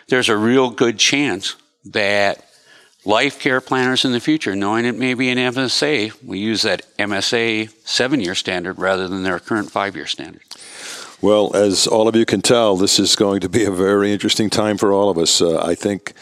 there's 0.08 0.30
a 0.30 0.38
real 0.38 0.70
good 0.70 1.00
chance 1.00 1.56
that 1.86 2.46
life 3.06 3.40
care 3.40 3.62
planners 3.62 4.06
in 4.06 4.12
the 4.12 4.20
future, 4.20 4.56
knowing 4.56 4.86
it 4.86 4.98
may 4.98 5.14
be 5.14 5.30
an 5.30 5.38
MSA, 5.38 6.24
we 6.24 6.40
use 6.40 6.62
that 6.62 6.86
MSA 6.98 7.72
seven 7.86 8.22
year 8.22 8.36
standard 8.36 8.78
rather 8.78 9.08
than 9.08 9.24
their 9.24 9.40
current 9.40 9.72
five 9.72 9.96
year 9.96 10.06
standard. 10.06 10.44
Well, 11.22 11.56
as 11.56 11.86
all 11.86 12.08
of 12.08 12.16
you 12.16 12.26
can 12.26 12.42
tell, 12.42 12.76
this 12.76 13.00
is 13.00 13.16
going 13.16 13.42
to 13.42 13.50
be 13.50 13.64
a 13.64 13.72
very 13.72 14.12
interesting 14.12 14.50
time 14.50 14.78
for 14.78 14.92
all 14.92 15.10
of 15.10 15.18
us. 15.18 15.42
Uh, 15.42 15.60
I 15.64 15.76
think. 15.76 16.14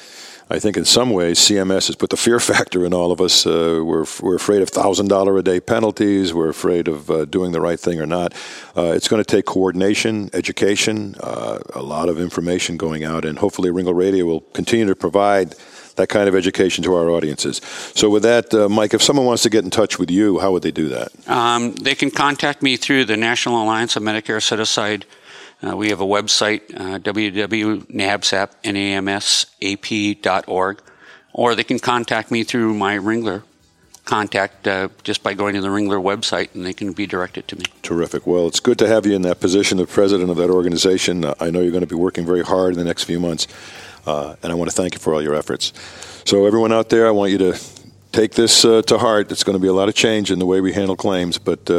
I 0.52 0.58
think 0.58 0.78
in 0.78 0.86
some 0.86 1.12
ways 1.12 1.38
CMS 1.40 1.88
has 1.88 1.96
put 1.96 2.10
the 2.10 2.18
fear 2.18 2.40
factor 2.52 2.86
in 2.86 2.94
all 2.94 3.12
of 3.12 3.22
us. 3.22 3.46
Uh, 3.46 3.82
we're, 3.84 4.06
we're 4.22 4.36
afraid 4.36 4.62
of 4.62 4.72
$1,000 4.72 5.40
a 5.40 5.44
day 5.44 5.60
penalties. 5.60 6.34
We're 6.34 6.50
afraid 6.50 6.88
of 6.88 7.12
uh, 7.12 7.26
doing 7.26 7.52
the 7.52 7.62
right 7.62 7.80
thing 7.80 8.02
or 8.02 8.08
not. 8.08 8.34
Uh, 8.76 8.94
it's 8.96 9.08
going 9.08 9.24
to 9.24 9.30
take 9.36 9.46
coordination, 9.46 10.30
education, 10.34 11.16
uh, 11.20 11.60
a 11.76 11.84
lot 11.84 12.10
of 12.10 12.20
information 12.20 12.78
going 12.78 13.04
out, 13.04 13.26
and 13.26 13.38
hopefully 13.38 13.70
Ringler 13.70 13.96
Radio 13.96 14.26
will 14.26 14.42
continue 14.42 14.88
to 14.88 14.96
provide 14.96 15.56
that 16.00 16.08
kind 16.08 16.28
of 16.28 16.36
education 16.36 16.84
to 16.86 16.96
our 16.96 17.10
audiences. 17.10 17.62
So, 17.94 18.10
with 18.10 18.24
that, 18.24 18.54
uh, 18.54 18.70
Mike, 18.70 18.94
if 18.94 19.04
someone 19.04 19.26
wants 19.26 19.44
to 19.44 19.50
get 19.50 19.66
in 19.66 19.70
touch 19.70 20.00
with 20.00 20.10
you, 20.10 20.40
how 20.40 20.52
would 20.54 20.64
they 20.64 20.72
do 20.72 20.88
that? 20.90 21.12
Um, 21.30 21.76
they 21.76 21.94
can 21.94 22.10
contact 22.10 22.64
me 22.64 22.78
through 22.78 23.06
the 23.06 23.18
National 23.18 23.62
Alliance 23.62 23.96
of 23.96 24.04
Medicare 24.04 24.42
Set 24.42 24.60
Aside. 24.60 25.06
Uh, 25.62 25.76
we 25.76 25.90
have 25.90 26.00
a 26.00 26.06
website, 26.06 26.62
uh, 26.74 27.00
or 31.34 31.56
they 31.56 31.64
can 31.64 31.80
contact 31.80 32.32
me 32.32 32.44
through 32.44 32.74
my 32.74 32.98
Ringler 32.98 33.44
contact 34.06 34.68
uh, 34.68 34.90
just 35.04 35.22
by 35.22 35.34
going 35.36 35.54
to 35.54 35.62
the 35.62 35.68
Ringler 35.68 36.02
website 36.02 36.56
and 36.56 36.66
they 36.66 36.74
can 36.74 36.94
be 36.94 37.06
directed 37.06 37.48
to 37.48 37.56
me. 37.56 37.64
Terrific. 37.84 38.26
Well, 38.26 38.48
it's 38.48 38.60
good 38.60 38.80
to 38.80 38.88
have 38.88 39.06
you 39.06 39.16
in 39.16 39.22
that 39.22 39.40
position 39.40 39.80
of 39.80 39.90
president 39.90 40.32
of 40.32 40.38
that 40.38 40.50
organization. 40.50 41.24
Uh, 41.24 41.36
I 41.40 41.52
know 41.52 41.62
you're 41.62 41.72
going 41.72 41.82
to 41.82 41.88
be 41.88 41.96
working 41.96 42.26
very 42.26 42.44
hard 42.44 42.74
in 42.74 42.80
the 42.80 42.86
next 42.86 43.04
few 43.04 43.20
months. 43.20 43.48
Uh, 44.08 44.36
and 44.42 44.52
I 44.52 44.56
want 44.56 44.70
to 44.72 44.76
thank 44.76 44.96
you 44.96 45.00
for 45.00 45.14
all 45.14 45.22
your 45.22 45.36
efforts. 45.36 45.74
So, 46.26 46.48
everyone 46.48 46.72
out 46.72 46.90
there, 46.90 47.08
I 47.08 47.12
want 47.12 47.32
you 47.32 47.38
to 47.38 47.60
take 48.12 48.34
this 48.34 48.66
uh, 48.66 48.82
to 48.84 48.98
heart. 48.98 49.32
It's 49.32 49.44
going 49.44 49.58
to 49.58 49.62
be 49.62 49.68
a 49.68 49.74
lot 49.74 49.90
of 49.90 49.96
change 49.96 50.32
in 50.32 50.40
the 50.40 50.46
way 50.46 50.62
we 50.62 50.74
handle 50.74 50.96
claims, 50.96 51.38
but 51.38 51.70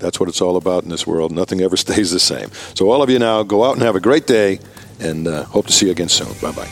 that's 0.00 0.20
what 0.20 0.28
it's 0.28 0.40
all 0.40 0.56
about 0.56 0.84
in 0.84 0.90
this 0.90 1.06
world. 1.06 1.32
Nothing 1.32 1.60
ever 1.60 1.76
stays 1.86 2.10
the 2.10 2.20
same. 2.20 2.50
So, 2.74 2.90
all 2.90 3.02
of 3.02 3.10
you 3.10 3.18
now, 3.18 3.42
go 3.42 3.64
out 3.64 3.74
and 3.74 3.82
have 3.82 3.96
a 3.96 4.00
great 4.00 4.26
day, 4.26 4.60
and 5.00 5.26
uh, 5.26 5.44
hope 5.44 5.66
to 5.66 5.72
see 5.72 5.86
you 5.86 5.92
again 5.92 6.08
soon. 6.08 6.32
Bye 6.40 6.52
bye. 6.52 6.68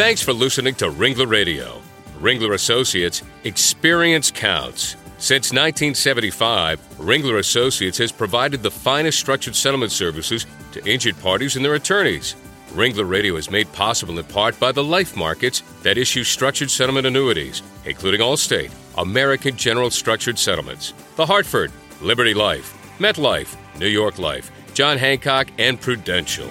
Thanks 0.00 0.22
for 0.22 0.32
listening 0.32 0.74
to 0.76 0.86
Ringler 0.86 1.28
Radio. 1.28 1.82
Ringler 2.20 2.54
Associates, 2.54 3.22
experience 3.44 4.30
counts. 4.30 4.96
Since 5.18 5.52
1975, 5.52 6.80
Ringler 6.96 7.38
Associates 7.38 7.98
has 7.98 8.10
provided 8.10 8.62
the 8.62 8.70
finest 8.70 9.18
structured 9.18 9.54
settlement 9.54 9.92
services 9.92 10.46
to 10.72 10.82
injured 10.90 11.20
parties 11.20 11.56
and 11.56 11.64
their 11.64 11.74
attorneys. 11.74 12.34
Ringler 12.70 13.08
Radio 13.08 13.34
is 13.34 13.50
made 13.50 13.72
possible 13.72 14.16
in 14.18 14.24
part 14.26 14.58
by 14.60 14.70
the 14.70 14.84
life 14.84 15.16
markets 15.16 15.62
that 15.82 15.98
issue 15.98 16.22
structured 16.22 16.70
settlement 16.70 17.04
annuities, 17.04 17.62
including 17.84 18.20
Allstate, 18.20 18.70
American 18.96 19.56
General 19.56 19.90
Structured 19.90 20.38
Settlements, 20.38 20.94
The 21.16 21.26
Hartford, 21.26 21.72
Liberty 22.00 22.32
Life, 22.32 22.72
MetLife, 23.00 23.56
New 23.78 23.88
York 23.88 24.20
Life, 24.20 24.52
John 24.72 24.98
Hancock, 24.98 25.48
and 25.58 25.80
Prudential. 25.80 26.48